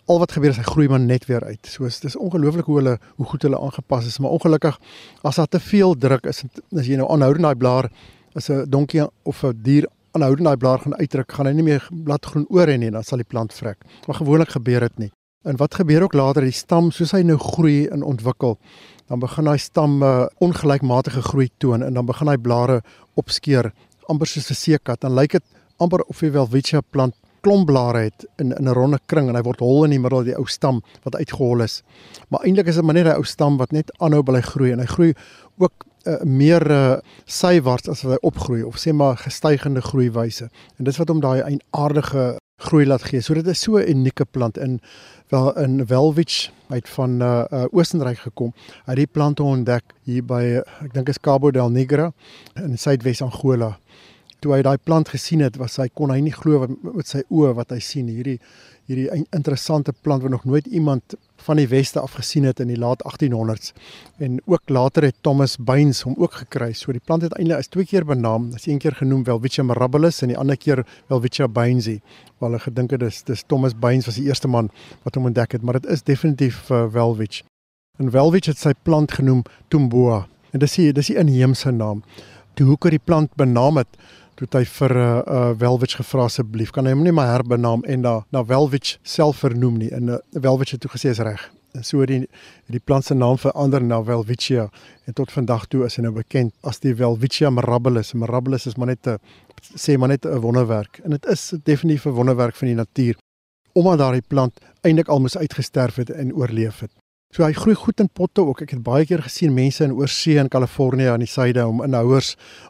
Al 0.05 0.19
wat 0.19 0.31
gebeur 0.31 0.49
is 0.49 0.57
hy 0.57 0.63
groei 0.63 0.87
maar 0.87 0.99
net 0.99 1.25
weer 1.25 1.43
uit. 1.43 1.67
So 1.67 1.85
is 1.85 1.99
dis 1.99 2.15
ongelooflik 2.15 2.65
hoe 2.65 2.77
hulle 2.77 2.99
hoe 3.15 3.25
goed 3.25 3.41
hulle 3.41 3.59
aangepas 3.59 4.05
is, 4.05 4.19
maar 4.19 4.31
ongelukkig 4.31 4.79
as 5.21 5.35
daar 5.35 5.47
te 5.47 5.59
veel 5.59 5.97
druk 5.97 6.25
is, 6.25 6.43
as 6.77 6.87
jy 6.87 6.95
nou 6.95 7.09
aanhou 7.11 7.35
in 7.35 7.41
daai 7.41 7.55
blaar 7.55 7.89
as 8.35 8.49
'n 8.49 8.69
donkie 8.69 9.03
of 9.23 9.43
'n 9.43 9.59
dier 9.63 9.87
aanhou 10.15 10.35
daai 10.39 10.57
blaar 10.57 10.79
gaan 10.79 10.95
uitdruk, 10.95 11.31
gaan 11.31 11.49
hy 11.49 11.53
nie 11.57 11.67
meer 11.67 11.85
bladgroen 11.91 12.47
oor 12.49 12.71
hê 12.71 12.77
nie, 12.79 12.91
dan 12.91 13.03
sal 13.03 13.21
die 13.21 13.27
plant 13.27 13.53
vrek. 13.53 13.83
Maar 14.07 14.19
gewoonlik 14.21 14.55
gebeur 14.55 14.87
dit 14.87 14.97
nie. 15.05 15.11
En 15.45 15.59
wat 15.61 15.75
gebeur 15.77 16.07
ook 16.07 16.15
later, 16.17 16.41
die 16.41 16.55
stam 16.55 16.89
soos 16.91 17.11
hy 17.13 17.21
nou 17.21 17.37
groei 17.37 17.85
en 17.93 18.03
ontwikkel, 18.03 18.57
dan 19.07 19.21
begin 19.21 19.45
daai 19.45 19.59
stam 19.61 19.99
'n 19.99 20.03
uh, 20.03 20.09
eh, 20.09 20.27
ongelykmatige 20.41 21.21
groei 21.21 21.49
toon 21.57 21.83
en 21.83 21.93
dan 21.93 22.05
begin 22.05 22.27
hy 22.27 22.37
blare 22.37 22.81
opskeer 23.13 23.71
amper 24.09 24.27
soos 24.27 24.49
'n 24.49 24.55
seekat. 24.55 25.01
Dan 25.01 25.13
lyk 25.13 25.31
dit 25.31 25.43
amper 25.77 26.01
of 26.01 26.21
jy 26.21 26.31
wel 26.31 26.47
Welwitschia 26.47 26.81
plant 26.81 27.13
klomblare 27.45 28.09
het 28.09 28.25
in 28.41 28.51
in 28.51 28.67
'n 28.67 28.73
ronde 28.73 28.99
kring 29.05 29.29
en 29.29 29.35
hy 29.35 29.41
word 29.41 29.59
hol 29.59 29.83
in 29.83 29.91
die 29.91 29.99
middel 29.99 30.23
die 30.23 30.37
ou 30.37 30.45
stam 30.47 30.81
wat 31.03 31.15
uitgehol 31.15 31.61
is. 31.61 31.83
Maar 32.29 32.41
eintlik 32.41 32.67
is 32.67 32.75
dit 32.75 32.83
maar 32.83 32.95
net 32.95 33.05
'n 33.05 33.17
ou 33.17 33.23
stam 33.23 33.57
wat 33.57 33.71
net 33.71 33.91
aanhou 33.99 34.23
bly 34.23 34.41
groei 34.41 34.71
en 34.71 34.79
hy 34.79 34.85
groei 34.85 35.13
ook 35.57 35.85
uh, 36.05 36.21
meer 36.23 36.63
uh, 36.71 36.97
sywaarts 37.25 37.89
as 37.89 38.03
wat 38.05 38.15
hy 38.15 38.21
opgroei 38.27 38.63
of 38.63 38.79
sê 38.81 38.93
maar 38.93 39.17
gestygende 39.17 39.81
groeiwyse. 39.81 40.49
En 40.77 40.87
dis 40.87 40.97
wat 41.01 41.11
hom 41.11 41.21
daai 41.23 41.41
eienaardige 41.41 42.35
groei 42.65 42.85
laat 42.85 43.03
gee. 43.03 43.21
So 43.21 43.33
dit 43.33 43.47
is 43.47 43.59
so 43.59 43.77
'n 43.77 43.89
unieke 43.89 44.25
plant 44.25 44.57
in 44.57 44.79
wel 45.29 45.57
in 45.57 45.85
Welwitsch 45.85 46.49
uit 46.69 46.89
van 46.89 47.21
uh, 47.21 47.43
uh 47.51 47.65
Oostenryk 47.71 48.17
gekom. 48.17 48.53
Hy 48.85 48.91
het 48.91 48.95
die 48.95 49.07
plante 49.07 49.43
ontdek 49.43 49.83
hier 50.03 50.23
by 50.23 50.61
ek 50.83 50.93
dink 50.93 51.09
is 51.09 51.19
Cabo 51.19 51.51
del 51.51 51.69
Negro 51.69 52.13
in 52.55 52.77
Suidwes 52.77 53.21
Angola. 53.21 53.77
Toe 54.39 54.53
hy 54.53 54.61
daai 54.61 54.77
plant 54.77 55.09
gesien 55.09 55.39
het, 55.39 55.57
was 55.57 55.77
hy 55.77 55.87
kon 55.93 56.11
hy 56.11 56.19
nie 56.21 56.33
glo 56.33 56.59
wat 56.59 56.69
met 56.83 57.07
sy 57.07 57.23
oë 57.29 57.53
wat 57.55 57.71
hy 57.71 57.79
sien 57.79 58.07
hierdie 58.07 58.39
hierdie 58.85 59.25
interessante 59.33 59.93
plant 59.93 60.21
wat 60.21 60.31
nog 60.31 60.45
nooit 60.45 60.67
iemand 60.67 61.15
van 61.45 61.59
die 61.61 61.67
weste 61.69 61.99
af 62.01 62.17
gesien 62.17 62.43
het 62.49 62.59
in 62.59 62.71
die 62.71 62.77
laat 62.77 63.03
1800s 63.05 63.71
en 64.17 64.39
ook 64.45 64.69
later 64.69 65.03
het 65.03 65.15
Thomas 65.21 65.57
Baines 65.57 66.01
hom 66.01 66.15
ook 66.17 66.33
gekry. 66.41 66.71
So 66.73 66.91
die 66.91 67.01
plant 67.03 67.21
het 67.25 67.35
eintlik 67.37 67.61
is 67.61 67.69
twee 67.69 67.85
keer 67.85 68.05
benaam. 68.05 68.49
Dit 68.51 68.59
is 68.59 68.67
een 68.67 68.81
keer 68.81 68.95
genoem 68.97 69.23
Welwitschia 69.23 69.63
mirabilis 69.63 70.21
en 70.21 70.33
die 70.33 70.37
ander 70.37 70.57
keer 70.57 70.85
Welwitschia 71.07 71.47
bainesi. 71.47 71.99
Waar 72.37 72.49
hulle 72.49 72.61
gedink 72.63 72.95
het 72.95 73.03
dis 73.05 73.23
dis 73.23 73.43
Thomas 73.47 73.75
Baines 73.77 74.05
was 74.09 74.17
die 74.17 74.25
eerste 74.25 74.47
man 74.47 74.71
wat 75.03 75.15
hom 75.15 75.29
ontdek 75.29 75.57
het, 75.57 75.61
maar 75.61 75.79
dit 75.79 75.85
is 75.91 76.03
definitief 76.03 76.69
uh, 76.69 76.85
Welwitsch. 76.91 77.43
En 77.97 78.11
Welwitsch 78.11 78.49
het 78.49 78.59
sy 78.59 78.73
plant 78.83 79.11
genoem 79.11 79.43
Tumboa 79.67 80.25
en 80.51 80.63
dis 80.63 80.79
die 80.79 80.91
dis 80.93 81.11
die 81.11 81.19
inheemse 81.21 81.71
naam. 81.71 82.03
Toe 82.55 82.65
hoe 82.67 82.77
kan 82.77 82.95
die 82.95 83.03
plant 83.03 83.33
benaam 83.35 83.77
het? 83.83 83.99
Toe 84.35 84.47
hy 84.51 84.65
vir 84.65 84.91
'n 84.91 84.99
uh, 84.99 85.23
uh, 85.27 85.51
Welwitsch 85.59 85.95
gevra 85.95 86.25
asseblief 86.27 86.71
kan 86.71 86.85
hy 86.85 86.91
hom 86.91 87.03
nie 87.03 87.11
maar 87.15 87.31
herbenaam 87.31 87.83
en 87.83 88.01
na 88.01 88.15
na 88.31 88.43
Welwitsch 88.43 88.97
self 89.03 89.37
vernoem 89.43 89.77
nie? 89.77 89.91
En 89.91 90.07
uh, 90.07 90.17
Welwitsch 90.31 90.75
het 90.75 90.81
toe 90.81 90.91
gesê 90.91 91.09
is 91.09 91.19
reg. 91.19 91.51
En 91.73 91.83
so 91.83 91.99
het 91.99 92.09
die 92.09 92.27
die 92.67 92.79
plant 92.79 93.05
se 93.05 93.13
naam 93.13 93.37
verander 93.37 93.83
na 93.83 94.03
Welwitschia 94.03 94.69
en 95.05 95.13
tot 95.13 95.31
vandag 95.31 95.67
toe 95.67 95.85
is 95.85 95.95
hy 95.95 96.03
nou 96.03 96.13
bekend 96.13 96.53
as 96.63 96.79
die 96.79 96.95
Welwitschia 96.95 97.49
mirabilis. 97.49 98.13
Mirabilis 98.13 98.67
is 98.67 98.75
maar 98.75 98.87
net 98.87 99.07
'n 99.07 99.17
sê 99.75 99.97
maar 99.97 100.09
net 100.09 100.25
'n 100.25 100.39
wonderwerk. 100.39 100.99
En 101.03 101.09
dit 101.11 101.25
is 101.25 101.53
definitief 101.63 102.05
'n 102.05 102.15
wonderwerk 102.15 102.55
van 102.55 102.67
die 102.67 102.75
natuur 102.75 103.15
omdat 103.73 103.97
daardie 103.97 104.23
plant 104.27 104.59
eintlik 104.81 105.07
al 105.07 105.19
moes 105.19 105.37
uitgesterf 105.37 105.95
het 105.95 106.09
en 106.09 106.33
oorleef 106.33 106.79
het 106.79 106.91
So 107.35 107.43
hy 107.43 107.51
groei 107.51 107.73
goed 107.75 107.99
in 107.99 108.07
potte 108.07 108.39
ook. 108.47 108.61
Ek 108.63 108.77
het 108.77 108.83
baie 108.83 109.03
keer 109.03 109.19
gesien 109.25 109.51
mense 109.51 109.83
in 109.83 109.91
oorsee 109.97 110.37
in 110.39 110.47
Kalifornië 110.47 111.09
aan 111.11 111.23
die 111.25 111.27
suide 111.27 111.65
om 111.67 111.81
inhouers 111.83 112.29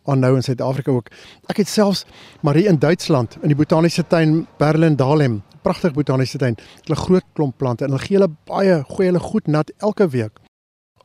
aanhou 0.10 0.32
in 0.40 0.46
Suid-Afrika 0.46 0.90
ook. 0.90 1.12
Ek 1.54 1.60
het 1.62 1.70
selfs 1.70 2.02
maar 2.42 2.58
hier 2.58 2.72
in 2.72 2.80
Duitsland 2.82 3.36
in 3.44 3.54
die 3.54 3.60
botaniese 3.60 4.08
tuin 4.10 4.48
Berlin-Dahlem, 4.58 5.44
pragtig 5.62 5.94
botaniese 5.94 6.42
tuin. 6.42 6.58
Hulle 6.88 6.98
groot 6.98 7.28
klomp 7.38 7.60
plante 7.62 7.86
en 7.86 7.94
hulle 7.94 8.08
gee 8.08 8.18
hulle 8.18 8.32
baie 8.50 8.80
gooi 8.90 9.12
hulle 9.12 9.22
goed 9.22 9.52
nat 9.54 9.70
elke 9.86 10.10
week. 10.16 10.42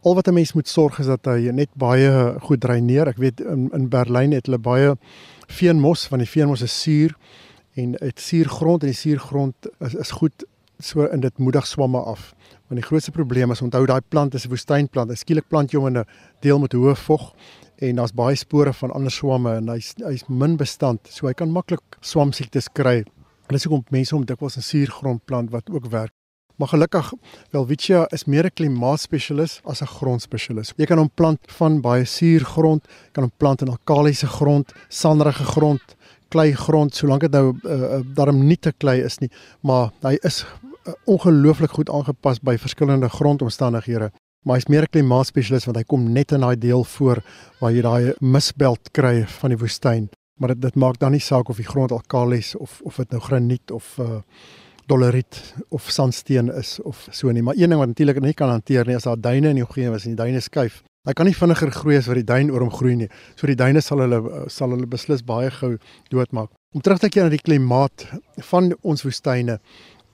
Al 0.09 0.17
wat 0.17 0.33
'n 0.33 0.35
mens 0.41 0.55
moet 0.57 0.69
sorg 0.69 0.99
is 0.99 1.13
dat 1.13 1.29
hy 1.29 1.53
net 1.53 1.69
baie 1.77 2.41
goed 2.41 2.61
dreineer. 2.61 3.09
Ek 3.09 3.21
weet 3.21 3.41
in 3.41 3.69
in 3.75 3.89
Berlyn 3.89 4.33
het 4.33 4.47
hulle 4.47 4.59
baie 4.59 4.97
veenmos 5.49 6.09
want 6.09 6.23
die 6.23 6.33
veenmos 6.33 6.63
is 6.63 6.83
suur 6.83 7.13
en 7.77 7.93
dit 7.93 8.21
suurgrond 8.21 8.83
en 8.83 8.89
die 8.89 8.97
suurgrond 8.97 9.55
is 9.81 9.95
is 9.95 10.11
goed 10.11 10.47
so 10.79 11.05
in 11.05 11.21
dit 11.21 11.39
moedig 11.39 11.67
swamme 11.67 11.99
af. 11.99 12.33
Want 12.71 12.83
die 12.83 12.89
grootste 12.89 13.11
probleem 13.11 13.51
is 13.51 13.61
onthou 13.65 13.83
daai 13.83 14.01
plant 14.09 14.35
is 14.35 14.45
'n 14.47 14.51
woestynplant. 14.51 15.11
'n 15.11 15.17
Skielik 15.17 15.49
plant 15.49 15.73
jy 15.73 15.79
hom 15.79 15.89
in 15.89 15.99
'n 15.99 16.05
deel 16.41 16.59
met 16.59 16.73
hoë 16.73 16.95
vog 16.97 17.35
en 17.79 17.97
daar's 17.97 18.15
baie 18.15 18.37
spore 18.37 18.73
van 18.73 18.93
ander 18.93 19.11
swamme 19.11 19.57
en 19.57 19.69
hy's 19.69 19.95
hy's 19.99 20.23
min 20.29 20.57
bestand. 20.57 21.01
So 21.11 21.27
hy 21.27 21.33
kan 21.33 21.51
maklik 21.51 21.83
swamsiektes 22.01 22.69
kry. 22.73 22.99
En 23.49 23.57
dis 23.57 23.65
hoekom 23.65 23.85
mense 23.91 24.15
hom 24.15 24.25
dikwels 24.25 24.57
'n 24.57 24.63
suurgrond 24.63 25.25
plant 25.25 25.51
wat 25.51 25.69
ook 25.69 25.91
werk. 25.91 26.13
Maar 26.59 26.69
gelukkig 26.69 27.13
Welwitschia 27.51 28.07
is 28.13 28.25
meer 28.25 28.45
'n 28.45 28.55
klimaatspesialis 28.55 29.61
as 29.65 29.83
'n 29.83 29.87
grondspesialis. 29.87 30.73
Jy 30.77 30.87
kan 30.87 30.99
hom 30.99 31.11
plant 31.15 31.41
van 31.47 31.81
baie 31.81 32.05
suurgrond, 32.05 32.87
kan 33.13 33.25
hom 33.25 33.33
plant 33.37 33.63
in 33.63 33.69
alkalisiese 33.69 34.27
grond, 34.27 34.73
sanderige 34.89 35.45
grond, 35.45 35.97
kleigrond, 36.29 36.95
solank 36.95 37.21
dit 37.21 37.33
nou 37.33 37.53
uh, 37.65 37.73
uh, 37.73 38.01
daarom 38.15 38.47
nie 38.47 38.59
te 38.59 38.73
klei 38.73 39.01
is 39.01 39.19
nie, 39.19 39.31
maar 39.61 39.91
hy 40.03 40.19
is 40.23 40.45
ongelooflik 41.05 41.71
goed 41.71 41.91
aangepas 41.91 42.41
by 42.41 42.57
verskillende 42.59 43.09
grondomstandighede. 43.09 44.11
Maar 44.45 44.57
hy's 44.57 44.69
meer 44.69 44.83
'n 44.83 44.93
klimaatspesialis 44.93 45.65
want 45.65 45.77
hy 45.77 45.85
kom 45.85 46.13
net 46.13 46.33
in 46.33 46.41
daai 46.41 46.57
deel 46.59 46.85
voor 46.85 47.23
waar 47.61 47.73
jy 47.73 47.83
daai 47.83 48.15
misbelt 48.21 48.91
kry 48.93 49.27
van 49.27 49.51
die 49.51 49.59
woestyn. 49.59 50.09
Maar 50.41 50.49
dit 50.49 50.61
dit 50.61 50.75
maak 50.75 50.99
dan 50.99 51.13
nie 51.13 51.21
saak 51.21 51.49
of 51.49 51.57
die 51.57 51.69
grond 51.69 51.93
alkalis 51.93 52.55
of 52.57 52.81
of 52.83 52.97
dit 52.97 53.11
nou 53.11 53.21
graniet 53.21 53.71
of 53.71 53.99
uh 53.99 54.23
doleriet 54.87 55.55
of 55.69 55.91
sandsteen 55.91 56.53
is 56.53 56.81
of 56.83 57.07
so 57.11 57.31
nie. 57.31 57.43
Maar 57.43 57.55
een 57.55 57.69
ding 57.69 57.79
wat 57.79 57.89
natuurlik 57.89 58.21
nie 58.21 58.35
kan 58.35 58.49
hanteer 58.49 58.87
nie 58.87 58.97
is 58.97 59.03
daar 59.03 59.21
duine 59.21 59.49
in 59.49 59.55
die 59.55 59.65
omgewing 59.65 59.95
as 59.95 60.03
die 60.03 60.15
duine 60.15 60.41
skuif. 60.41 60.83
Hy 61.09 61.13
kan 61.17 61.27
nie 61.27 61.37
vinniger 61.37 61.71
groei 61.73 61.97
as 61.97 62.09
wat 62.11 62.19
die 62.19 62.27
duin 62.29 62.51
oor 62.51 62.61
hom 62.61 62.73
groei 62.73 62.97
nie. 62.97 63.09
So 63.37 63.47
die 63.47 63.57
duine 63.57 63.81
sal 63.81 64.03
hulle 64.05 64.49
sal 64.53 64.75
hulle 64.75 64.89
beslis 64.91 65.23
baie 65.25 65.51
gou 65.51 65.77
doodmaak. 66.11 66.51
Om 66.75 66.81
terug 66.81 67.01
te 67.01 67.09
keer 67.09 67.25
na 67.25 67.33
die 67.33 67.41
klimaat 67.41 68.05
van 68.51 68.75
ons 68.83 69.03
woestyne 69.07 69.61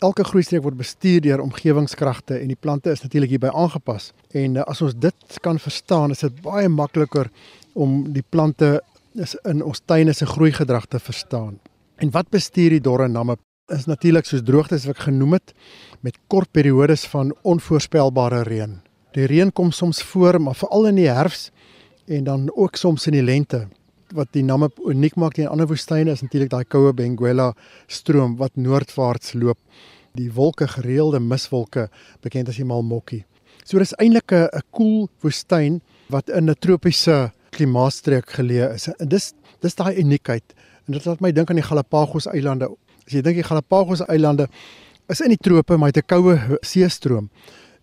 elke 0.04 0.24
groeistreek 0.24 0.64
word 0.64 0.76
bestuur 0.76 1.22
deur 1.24 1.40
omgewingskragte 1.40 2.36
en 2.38 2.50
die 2.52 2.58
plante 2.60 2.92
is 2.92 3.02
natuurlik 3.02 3.32
hierby 3.36 3.52
aangepas. 3.52 4.12
En 4.36 4.58
uh, 4.58 4.66
as 4.68 4.82
ons 4.84 4.94
dit 4.98 5.38
kan 5.44 5.58
verstaan, 5.58 6.12
is 6.12 6.24
dit 6.24 6.42
baie 6.44 6.68
makliker 6.68 7.30
om 7.74 8.02
die 8.12 8.24
plante 8.24 8.80
in 9.16 9.62
ons 9.64 9.80
tuine 9.88 10.12
se 10.12 10.26
groeigedrag 10.28 10.86
te 10.92 11.00
verstaan. 11.00 11.56
En 11.96 12.12
wat 12.12 12.28
bestuur 12.30 12.76
die 12.76 12.84
dorre 12.84 13.08
namme 13.08 13.38
is 13.72 13.86
natuurlik 13.88 14.28
soos 14.28 14.44
droogtes 14.46 14.84
wat 14.86 14.98
ek 14.98 15.06
genoem 15.08 15.38
het 15.38 15.54
met 16.04 16.18
kort 16.28 16.52
periodes 16.52 17.06
van 17.10 17.32
onvoorspelbare 17.42 18.44
reën. 18.46 18.76
Die 19.16 19.26
reën 19.26 19.50
kom 19.52 19.72
soms 19.72 20.02
voor, 20.04 20.38
maar 20.40 20.54
veral 20.54 20.92
in 20.92 21.00
die 21.00 21.08
herfs 21.08 21.48
en 22.06 22.24
dan 22.28 22.50
ook 22.52 22.76
soms 22.76 23.08
in 23.08 23.16
die 23.16 23.24
lente 23.24 23.64
wat 24.14 24.28
die 24.32 24.42
namme 24.42 24.70
uniek 24.86 25.16
maak 25.16 25.34
teen 25.34 25.48
ander 25.48 25.66
woestyne 25.66 26.12
is 26.12 26.22
natuurlik 26.22 26.50
daai 26.50 26.64
koue 26.64 26.92
Benguela 26.92 27.54
stroom 27.86 28.36
wat 28.36 28.56
noordwaarts 28.56 29.34
loop. 29.34 29.58
Die 30.14 30.30
wolke 30.32 30.68
gereelde 30.68 31.20
miswolke 31.20 31.88
bekend 32.22 32.48
as 32.48 32.56
die 32.56 32.64
Malmokkie. 32.64 33.24
So 33.64 33.78
dis 33.78 33.94
eintlik 33.98 34.32
'n 34.32 34.48
'n 34.52 34.62
koel 34.70 35.08
woestyn 35.22 35.80
wat 36.08 36.28
in 36.28 36.50
'n 36.50 36.54
tropiese 36.60 37.32
klimaatstreek 37.50 38.30
geleë 38.38 38.74
is. 38.74 38.88
En 38.98 39.08
dis 39.08 39.34
dis 39.60 39.74
daai 39.74 39.96
uniekheid. 39.98 40.44
En 40.86 40.92
dit 40.92 41.04
laat 41.04 41.20
my 41.20 41.32
dink 41.32 41.50
aan 41.50 41.56
die 41.56 41.70
Galapagos 41.70 42.26
eilande. 42.26 42.68
As 43.06 43.12
jy 43.12 43.22
dink 43.22 43.36
die 43.36 43.48
Galapagos 43.48 44.00
eilande 44.08 44.48
is 45.08 45.20
in 45.20 45.28
die 45.28 45.40
trope, 45.40 45.76
maar 45.76 45.92
dit 45.92 46.04
'n 46.04 46.06
koue 46.06 46.58
seestroom. 46.62 47.30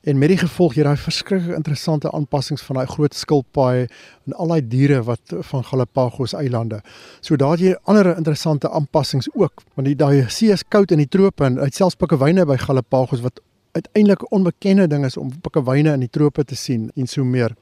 En 0.04 0.18
met 0.18 0.34
die 0.34 0.38
gevolg 0.38 0.74
hier 0.76 0.84
daai 0.84 1.00
verskriklik 1.00 1.56
interessante 1.56 2.10
aanpassings 2.12 2.62
van 2.68 2.76
daai 2.76 2.88
groot 2.92 3.14
skilpaaie 3.16 3.86
en 4.28 4.34
al 4.36 4.50
daai 4.52 4.66
diere 4.68 4.98
wat 5.08 5.36
van 5.50 5.64
Galapagos 5.64 6.34
eilande. 6.36 6.82
So 7.24 7.40
daar 7.40 7.56
jy 7.56 7.78
ander 7.88 8.10
interessante 8.12 8.68
aanpassings 8.68 9.30
ook, 9.32 9.64
want 9.78 9.88
die 9.88 9.96
daai 9.96 10.26
see 10.28 10.52
is 10.52 10.66
koud 10.68 10.92
in 10.92 11.00
die 11.00 11.08
trope 11.08 11.48
en 11.48 11.56
uit 11.62 11.80
selfs 11.80 11.96
pikkewyne 11.96 12.44
by 12.50 12.58
Galapagos 12.60 13.24
wat 13.24 13.40
uiteindelik 13.72 14.28
'n 14.28 14.36
onbekende 14.36 14.88
ding 14.88 15.06
is 15.06 15.18
om 15.18 15.32
pikkewyne 15.40 15.94
in 15.94 16.04
die 16.04 16.12
trope 16.12 16.44
te 16.44 16.56
sien 16.56 16.92
en 16.96 17.08
so 17.08 17.24
meer. 17.24 17.56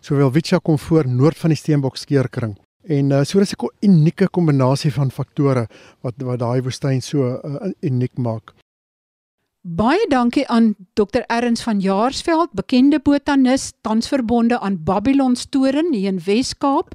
Sowel 0.00 0.32
Wicha 0.32 0.58
kom 0.58 0.78
voor 0.78 1.06
noord 1.08 1.38
van 1.38 1.50
die 1.50 1.56
Steenbok 1.56 1.96
skeerkring. 1.96 2.58
En 2.88 3.10
uh, 3.10 3.22
so 3.22 3.38
dis 3.38 3.54
'n 3.54 3.70
unieke 3.80 4.28
kombinasie 4.28 4.92
van 4.92 5.10
faktore 5.10 5.68
wat 6.00 6.14
wat 6.18 6.38
daai 6.38 6.60
woestyn 6.62 7.00
so 7.02 7.40
uh, 7.44 7.70
uniek 7.80 8.18
maak. 8.18 8.52
Baie 9.64 10.04
dankie 10.12 10.44
aan 10.52 10.74
Dr 10.92 11.22
Erns 11.32 11.62
van 11.64 11.78
Jaarsveld, 11.80 12.50
bekende 12.52 12.98
botanis, 13.00 13.70
tans 13.80 14.10
verbonde 14.12 14.58
aan 14.60 14.76
Babylon 14.84 15.36
Storen 15.36 15.88
hier 15.94 16.10
in 16.12 16.18
Wes-Kaap, 16.20 16.92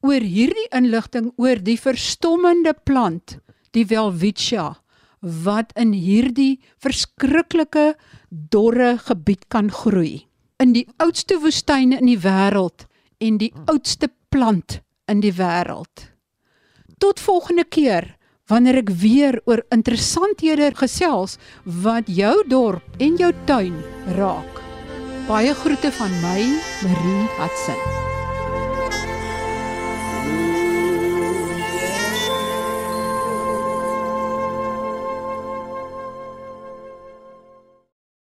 oor 0.00 0.24
hierdie 0.24 0.64
inligting 0.72 1.28
oor 1.36 1.60
die 1.60 1.76
verstommende 1.76 2.72
plant, 2.88 3.36
die 3.76 3.84
Welwitschia, 3.92 4.78
wat 5.20 5.76
in 5.76 5.92
hierdie 5.92 6.56
verskriklike 6.80 7.98
dorre 8.30 8.96
gebied 8.96 9.44
kan 9.52 9.68
groei. 9.68 10.24
In 10.56 10.72
die 10.72 10.88
oudste 10.96 11.36
woestyne 11.44 12.00
in 12.00 12.08
die 12.08 12.20
wêreld 12.24 12.88
en 13.20 13.36
die 13.44 13.52
oudste 13.68 14.08
plant 14.32 14.80
in 15.04 15.20
die 15.20 15.36
wêreld. 15.36 16.08
Tot 16.96 17.20
volgende 17.20 17.68
keer 17.68 18.15
wanneer 18.50 18.80
ek 18.82 18.94
weer 19.02 19.40
oor 19.50 19.64
interessanthede 19.74 20.70
gesels 20.78 21.36
wat 21.64 22.10
jou 22.10 22.34
dorp 22.48 23.02
en 23.02 23.18
jou 23.18 23.32
tuin 23.50 23.76
raak. 24.18 24.62
Baie 25.26 25.54
groete 25.58 25.90
van 25.98 26.18
my, 26.22 26.40
Marie 26.86 27.30
Hudson. 27.40 28.05